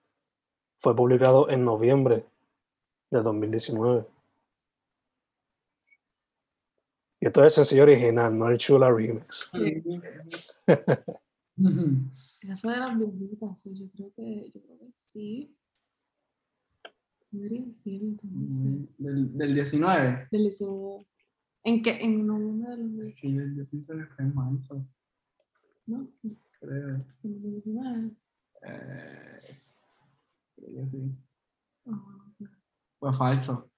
[0.78, 2.24] fue publicado en noviembre
[3.10, 4.06] de 2019.
[7.18, 9.50] Y esto es el sencillo original, no el Chula Remix.
[12.40, 12.96] Esa fue de las
[13.60, 15.52] sí, Yo creo que, yo creo que sí.
[17.32, 17.72] Del,
[19.36, 20.28] del 19.
[20.30, 21.04] Del 19.
[21.64, 22.02] ¿En qué?
[22.02, 24.86] En noviembre del 2019, Sí, yo, yo pienso que fue en marzo,
[25.86, 26.08] ¿no?
[26.60, 26.88] creo.
[26.88, 28.10] En el 2019.
[28.62, 29.40] Eh,
[30.56, 31.12] creo que sí.
[31.86, 32.24] Ah,
[32.98, 33.70] Fue falso.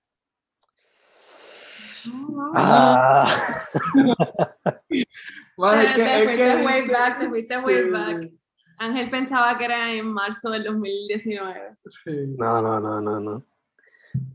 [2.07, 2.53] No, no.
[2.55, 3.67] Ah,
[5.57, 8.31] Bueno, es Te- que- te es fuiste que- way back, te fuiste way back.
[8.79, 11.77] Ángel pensaba que era en marzo del 2019.
[12.05, 12.35] sí.
[12.39, 13.43] no, no, no, no, no.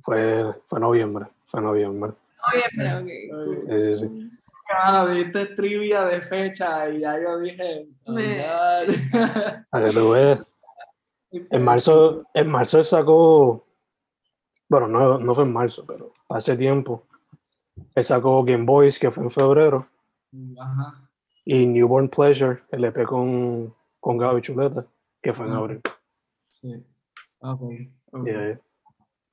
[0.03, 2.13] Fue, fue noviembre, fue noviembre.
[2.53, 3.67] Oye, pero ok.
[3.67, 3.81] Oye.
[3.81, 4.31] Sí, sí, sí.
[4.73, 7.87] Ah, diste trivia de fecha y ya yo dije.
[8.05, 8.43] oh, Me-.
[9.69, 10.43] Para que tú veas.
[11.31, 13.65] En marzo, en marzo él sacó,
[14.69, 17.03] bueno, no, no fue en marzo, pero hace tiempo,
[17.93, 19.85] él sacó Game Boys, que fue en febrero,
[20.59, 21.09] Ajá.
[21.43, 24.85] y Newborn Pleasure, el EP con, con Gaby Chuleta,
[25.21, 25.57] que fue en Ah.
[25.57, 25.81] abril.
[26.53, 26.73] Sí.
[27.39, 27.61] Ok.
[28.13, 28.25] ok.
[28.25, 28.59] Yeah, yeah.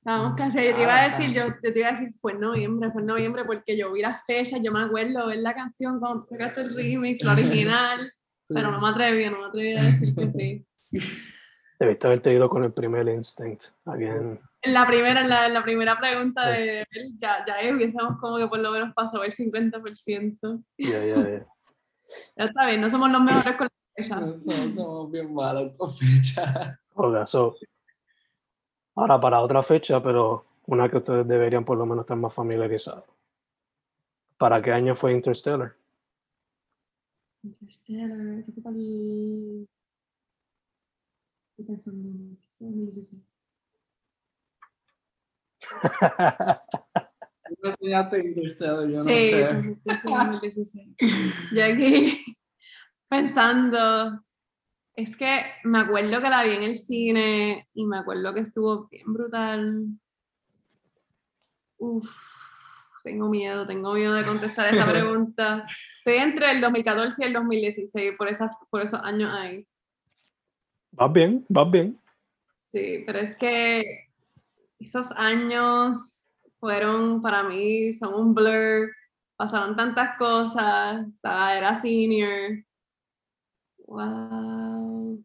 [0.03, 2.33] Estábamos casi, yo te iba a Ah, decir, yo, yo te iba a decir, fue
[2.33, 5.53] en noviembre, fue en noviembre porque yo vi las fechas, yo me acuerdo ver la
[5.53, 8.11] canción cuando tú sacaste el remix, la original,
[8.45, 8.53] Sí.
[8.53, 10.65] pero no me atreví, no me atreví a decir que sí.
[11.79, 13.63] Debiste haberte ido con el primer Instinct.
[13.85, 14.41] Again.
[14.61, 18.37] En la primera, en la, en la primera pregunta de él, ya, ya hubiésemos como
[18.37, 20.63] que por lo menos pasado el 50%.
[20.77, 21.45] Yeah, yeah, yeah.
[22.37, 24.21] Ya está bien, no somos los mejores con las fechas.
[24.21, 26.77] Nosotros somos bien malos con fecha.
[26.93, 27.55] Okay, so,
[28.95, 33.03] ahora para otra fecha, pero una que ustedes deberían por lo menos estar más familiarizados.
[34.37, 35.75] ¿Para qué año fue Interstellar?
[37.43, 39.67] Interstellar, eso fue para el...
[41.51, 43.21] Estoy pensando, fue 2016.
[47.45, 49.79] Tú me enseñaste Interstellar, yo Sí, no sé.
[49.83, 50.95] pues, sí, 2016.
[51.53, 52.35] Yo aquí
[53.09, 54.23] pensando,
[54.95, 58.87] es que me acuerdo que la vi en el cine y me acuerdo que estuvo
[58.89, 59.85] bien brutal.
[61.77, 62.09] Uf,
[63.03, 65.65] tengo miedo, tengo miedo de contestar esa pregunta.
[65.97, 69.65] Estoy entre el 2014 y el 2016, por, esas, por esos años ahí.
[70.91, 71.99] Vas bien, vas bien.
[72.55, 73.83] Sí, pero es que
[74.79, 78.91] esos años fueron para mí, son un blur,
[79.35, 82.63] pasaron tantas cosas, estaba- era senior.
[83.87, 85.23] Wow.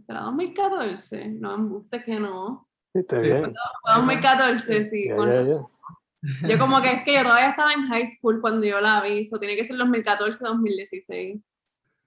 [0.00, 1.28] ¿Será 2014?
[1.28, 2.68] No, embuste que no.
[2.94, 3.52] Sí, bien.
[3.82, 5.08] Fue 2014, sí.
[5.08, 6.48] Ya, con- ya, ya.
[6.48, 9.20] Yo como que es que yo todavía estaba en high school cuando yo la vi,
[9.20, 11.08] eso tiene que ser 2014-2016.
[11.14, 11.40] Ahí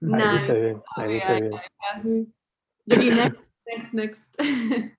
[0.00, 0.32] Nice.
[0.38, 1.52] viste bien, ahí ahí- bien.
[1.94, 2.34] Casi.
[2.84, 4.38] Yo dije, next, next, next.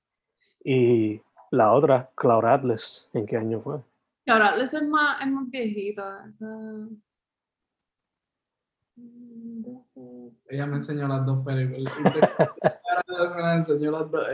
[0.66, 1.22] Y
[1.52, 3.82] la otra, Cloud Atlas, ¿en qué año fue?
[4.26, 6.26] Y ahora es más, es más viejita.
[6.30, 6.88] esa-.
[10.50, 11.94] Ella me enseñó las dos películas.
[13.36, 14.28] Me las enseñó las dos.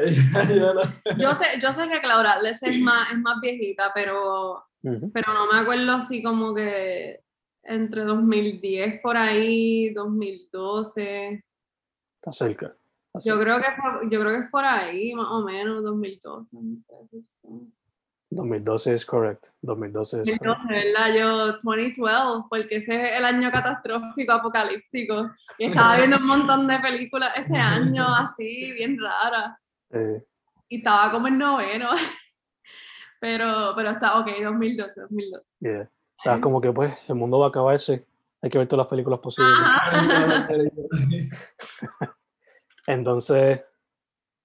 [1.18, 5.12] Yo sé, yo sé que Cloud Atlas es más, es más viejita, pero, Ujú.
[5.12, 7.22] pero no me acuerdo así como que
[7.64, 11.44] entre 2010 por ahí, 2012.
[12.22, 12.76] Está cerca.
[13.14, 13.30] Así.
[13.30, 16.58] Yo creo, que, es por- yo creo que es por ahí, más o menos, 2012.
[16.58, 17.18] no sé.
[18.32, 19.50] 2012 es correcto.
[19.62, 20.46] 2012 es correcto.
[20.50, 21.16] 2012, ¿verdad?
[21.20, 25.32] Yo, 2012, porque ese es el año catastrófico, apocalíptico.
[25.58, 29.58] Y estaba viendo un montón de películas ese año, así, bien raras.
[29.92, 30.24] Eh,
[30.70, 31.90] Y estaba como en noveno.
[33.22, 35.46] Pero, pero está, ok, 2012, 2012.
[35.60, 35.90] yeah.
[36.18, 38.06] Estás como que pues el mundo va a acabarse.
[38.42, 39.52] Hay que ver todas las películas posibles.
[42.88, 43.62] Entonces,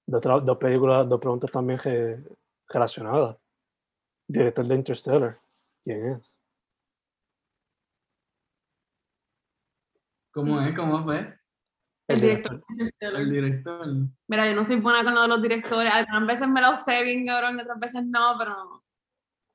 [0.07, 2.25] dos, dos películas, dos preguntas también re-
[2.69, 3.37] relacionadas.
[4.29, 5.41] Director de Interstellar.
[5.85, 6.41] ¿Quién es?
[10.33, 10.75] ¿Cómo es?
[10.75, 11.39] ¿Cómo fue?
[12.09, 12.53] El director.
[12.53, 13.25] de El Interstellar.
[13.27, 13.87] director.
[14.29, 15.91] Mira, yo no soy buena con lo de los directores.
[15.93, 18.83] Algunas veces me lo sé bien, cabrón, otras veces no, pero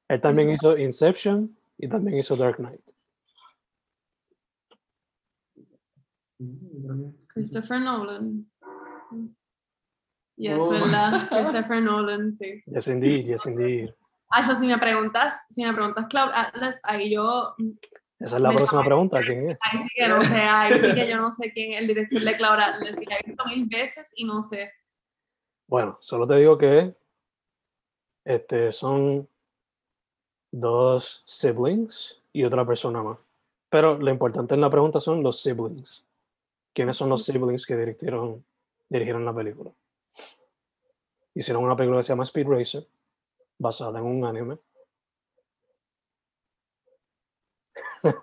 [0.08, 2.82] Él también hizo Inception y también hizo Dark Knight.
[7.28, 8.46] Christopher Nolan.
[10.38, 10.70] Yes, Oh.
[10.70, 11.28] ¿verdad?
[11.30, 12.64] Christopher Nolan, sí.
[12.66, 13.94] Yes, indeed, yes, indeed.
[14.30, 17.56] Ah, yo, si me preguntas, si me preguntas Cloud Atlas, ahí yo,
[18.20, 19.20] Esa es la próxima pregunta.
[19.22, 19.58] ¿Quién es?
[19.62, 22.22] ahí sí que no sé, ahí sí que yo no sé quién es el director
[22.22, 23.02] de Cloud Atlas.
[23.02, 24.72] Y la he visto mil veces y no sé.
[25.68, 26.96] Bueno, solo te digo que
[28.26, 29.28] este, son
[30.52, 33.18] dos siblings y otra persona más.
[33.70, 36.04] Pero lo importante en la pregunta son los siblings.
[36.74, 38.44] ¿Quiénes son los siblings que dirigieron,
[38.90, 39.72] dirigieron la película?
[41.34, 42.88] Hicieron una película que se llama Speed Racer,
[43.60, 44.58] basada en un anime.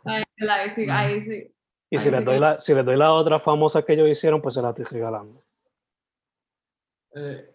[0.05, 1.53] Ahí, ahí sí, ahí sí.
[1.91, 4.55] Y si les, doy la, si les doy la otra famosa que ellos hicieron, pues
[4.55, 5.45] se la estoy regalando.
[7.15, 7.53] Eh,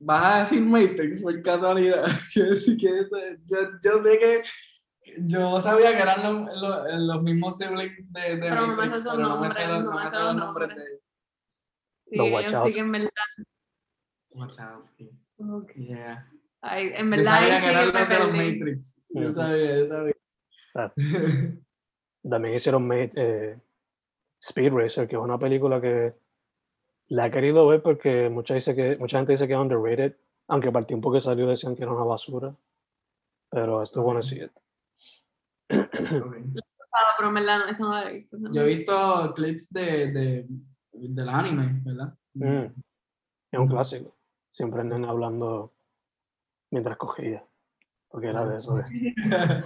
[0.00, 2.04] Vas a decir Matrix por casualidad.
[2.32, 4.42] Quiero decir que ese- yo, yo sé que.
[5.18, 9.40] Yo sabía que eran los, los, los mismos siblings de, de Pero Matrix, pero no
[9.40, 11.00] me sé los, no no me sé los nombres de ellos.
[12.06, 12.68] Sí, Los ellos Wachowski.
[12.70, 13.10] sí que en verdad.
[14.30, 15.10] Wachowski.
[15.38, 15.72] ok.
[15.76, 16.30] Yeah.
[16.66, 18.58] Ahí, en Yo verdad ahí sí que me de los perdí.
[18.58, 19.02] Matrix.
[19.10, 20.14] Yo sabía, yo sabía.
[20.14, 20.92] O sea,
[22.30, 23.60] también hicieron eh,
[24.40, 26.14] Speed Racer, que es una película que
[27.08, 30.16] la he querido ver porque mucha, dice que, mucha gente dice que es underrated,
[30.48, 32.54] aunque para el tiempo que salió decían que era una basura.
[33.50, 34.40] Pero esto bueno sí.
[35.70, 36.36] Ok.
[36.92, 38.38] Ah, pero en verdad no, esa no la he visto.
[38.52, 40.46] Yo he visto clips de, de,
[40.92, 42.14] del anime, ¿verdad?
[42.34, 42.72] Mm.
[43.52, 44.16] Es un clásico.
[44.50, 45.75] Siempre andan hablando
[46.70, 47.44] mientras cogía.
[48.08, 48.76] Porque era de eso.
[48.76, 48.84] de-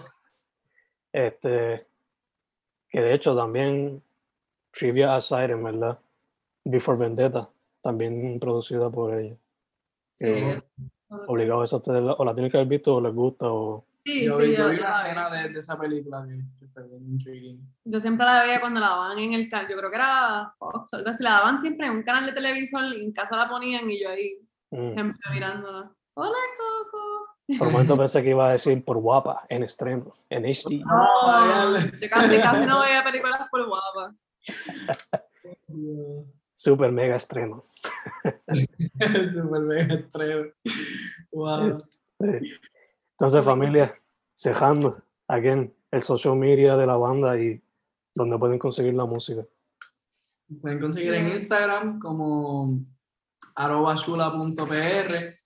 [1.13, 1.87] Este,
[2.89, 4.03] que de hecho también,
[4.71, 5.99] trivia aside, en verdad,
[6.65, 7.49] Before Vendetta,
[7.83, 9.37] también producida por ella.
[10.11, 10.63] Sí, Eh,
[11.27, 13.85] Obligado a eso, ustedes o la tienen que haber visto o les gusta o...
[14.05, 15.37] sí, yo sí, vi, yo yo- vi una escena sí.
[15.39, 17.57] de, de esa película que.
[17.85, 20.93] Yo siempre la veía cuando la daban en el canal, yo creo que era Fox
[20.93, 23.49] o algo así, la daban siempre en un canal de televisor y en casa la
[23.49, 24.39] ponían y yo ahí
[24.73, 24.95] Mm.
[24.95, 25.91] siempre mirándola.
[26.23, 27.59] Hola Coco.
[27.59, 30.85] Por un momento pensé que iba a decir por guapa, en extremo, en HD.
[30.85, 34.15] No, yo casi, casi no veía películas por guapa.
[36.57, 37.65] Super mega extremo.
[39.33, 40.51] Super mega extremo.
[41.33, 41.79] Wow.
[41.79, 42.53] Sí.
[43.13, 43.99] Entonces, familia,
[44.37, 47.63] cejando, again, el social media de la banda y
[48.15, 49.47] donde pueden conseguir la música.
[50.61, 51.29] Pueden conseguir en.
[51.29, 52.79] Instagram como
[53.55, 55.40] arroba shula.pr,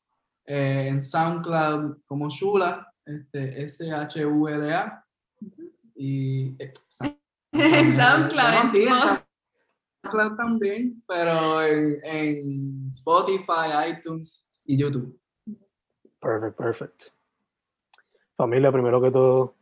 [0.47, 5.05] eh, en SoundCloud como Shula, este, S-H-U-L-A.
[5.95, 6.73] Y eh,
[7.53, 9.23] SoundCloud.
[10.03, 15.19] SoundCloud también, pero en, en Spotify, iTunes y YouTube.
[16.21, 17.03] Perfect, perfect.
[18.37, 19.55] Familia, primero que todo,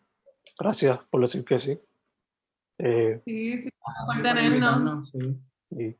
[0.59, 1.79] gracias por decir que sí.
[2.79, 3.71] Eh, Sí, sí,
[4.07, 5.11] por tenernos.
[5.11, 5.39] sí.
[5.71, 5.97] y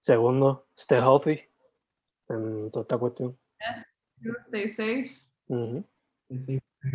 [0.00, 1.40] segundo, stay healthy
[2.28, 3.38] en toda esta cuestión.
[4.40, 5.10] Stay safe.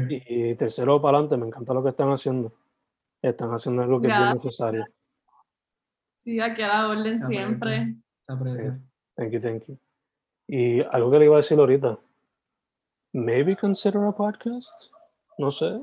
[0.09, 2.53] Y tercero, para adelante, me encanta lo que están haciendo.
[3.21, 4.85] Están haciendo algo que es bien necesario.
[6.17, 7.95] Sí, aquí a la orden Se siempre.
[8.25, 8.79] Se aprecia.
[9.15, 9.77] Thank you, thank you.
[10.47, 11.99] Y algo que le iba a decir ahorita.
[13.13, 14.91] Maybe consider a podcast.
[15.37, 15.81] No sé.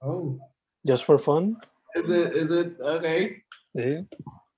[0.00, 0.38] Oh.
[0.86, 1.56] Just for fun.
[1.94, 3.42] Is it, is it, okay.
[3.74, 4.06] Sí.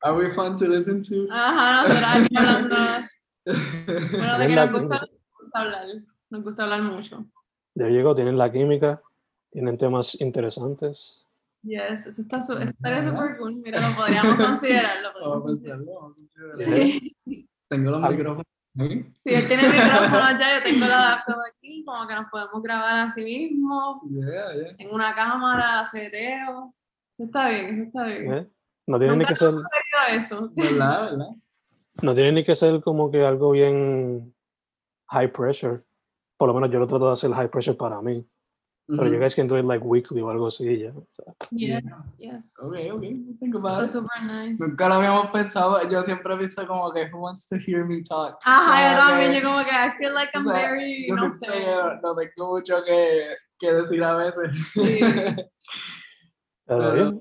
[0.02, 1.26] Are we fun to listen to?
[1.30, 2.76] Ajá, hablando.
[3.44, 5.08] Bueno, de que nos gusta
[5.54, 5.86] hablar.
[6.30, 7.24] Nos gusta hablar mucho.
[7.74, 9.00] Ya llegó, tienen la química,
[9.50, 11.24] tienen temas interesantes.
[11.62, 13.56] Yes, eso está su- estaría súper cool.
[13.56, 15.08] Mira, lo podríamos considerarlo.
[15.12, 15.92] Vamos a podríamos considerarlo.
[15.98, 17.06] hacerlo, vamos a hacerlo.
[17.26, 18.10] Sí, Tengo los Ah.
[18.10, 18.44] micrófonos
[18.78, 19.12] ahí.
[19.20, 23.08] si él tiene micrófono ya, yo tengo el adaptador aquí, como que nos podemos grabar
[23.08, 24.74] así mismo, Yeah, yeah.
[24.78, 26.72] en una cámara, seteo.
[27.18, 28.34] Eso está bien, eso está bien.
[28.34, 28.48] ¿eh?
[28.86, 29.52] No tienen ni que ser,
[30.10, 30.50] eso.
[30.54, 31.26] ¿Verdad, verdad?
[32.02, 34.32] no tiene ni que ser como que algo bien
[35.08, 35.82] high pressure.
[36.36, 38.24] Por lo menos yo lo trato de hacer high pressure para mí.
[38.88, 39.20] Pero you Ujú.
[39.20, 40.90] guys can do it like weekly o algo así, ya.
[40.90, 41.34] o sea.
[41.50, 42.54] Yes, yes.
[42.60, 43.00] Ok, ok,
[43.40, 43.90] think about it.
[43.90, 44.56] super nice.
[44.64, 48.00] Nunca lo habíamos pensado, yo siempre he visto como que who wants to hear me
[48.02, 48.38] talk.
[48.44, 51.28] Ajá, yo también, yo como que I feel like o I'm sea, very, yo no
[51.32, 51.46] sé.
[51.48, 53.26] que no tengo mucho que,
[53.58, 54.50] que decir a veces.
[54.72, 55.00] Sí.
[56.66, 57.20] Pero Pero- yeah,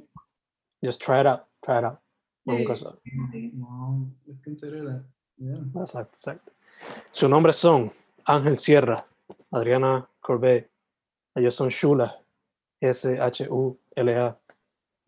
[0.83, 1.97] just try it out, try it out.
[2.45, 2.51] Sí.
[2.51, 2.99] Nunca sabe.
[3.53, 5.03] no, let's consider that.
[5.37, 5.63] Yeah.
[5.81, 6.51] Exacto, exacto.
[7.11, 7.91] Sus nombres son
[8.25, 9.05] Ángel Sierra,
[9.51, 10.71] Adriana Corbet.
[11.35, 12.21] Ellos son Shula,
[12.81, 14.39] S-H-U-L-A.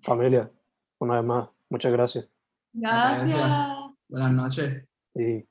[0.04, 0.52] Familia,
[1.00, 2.30] una vez más, muchas gracias.
[2.72, 3.50] Gracias.
[4.08, 4.88] Buenas noches.
[5.16, 5.44] Y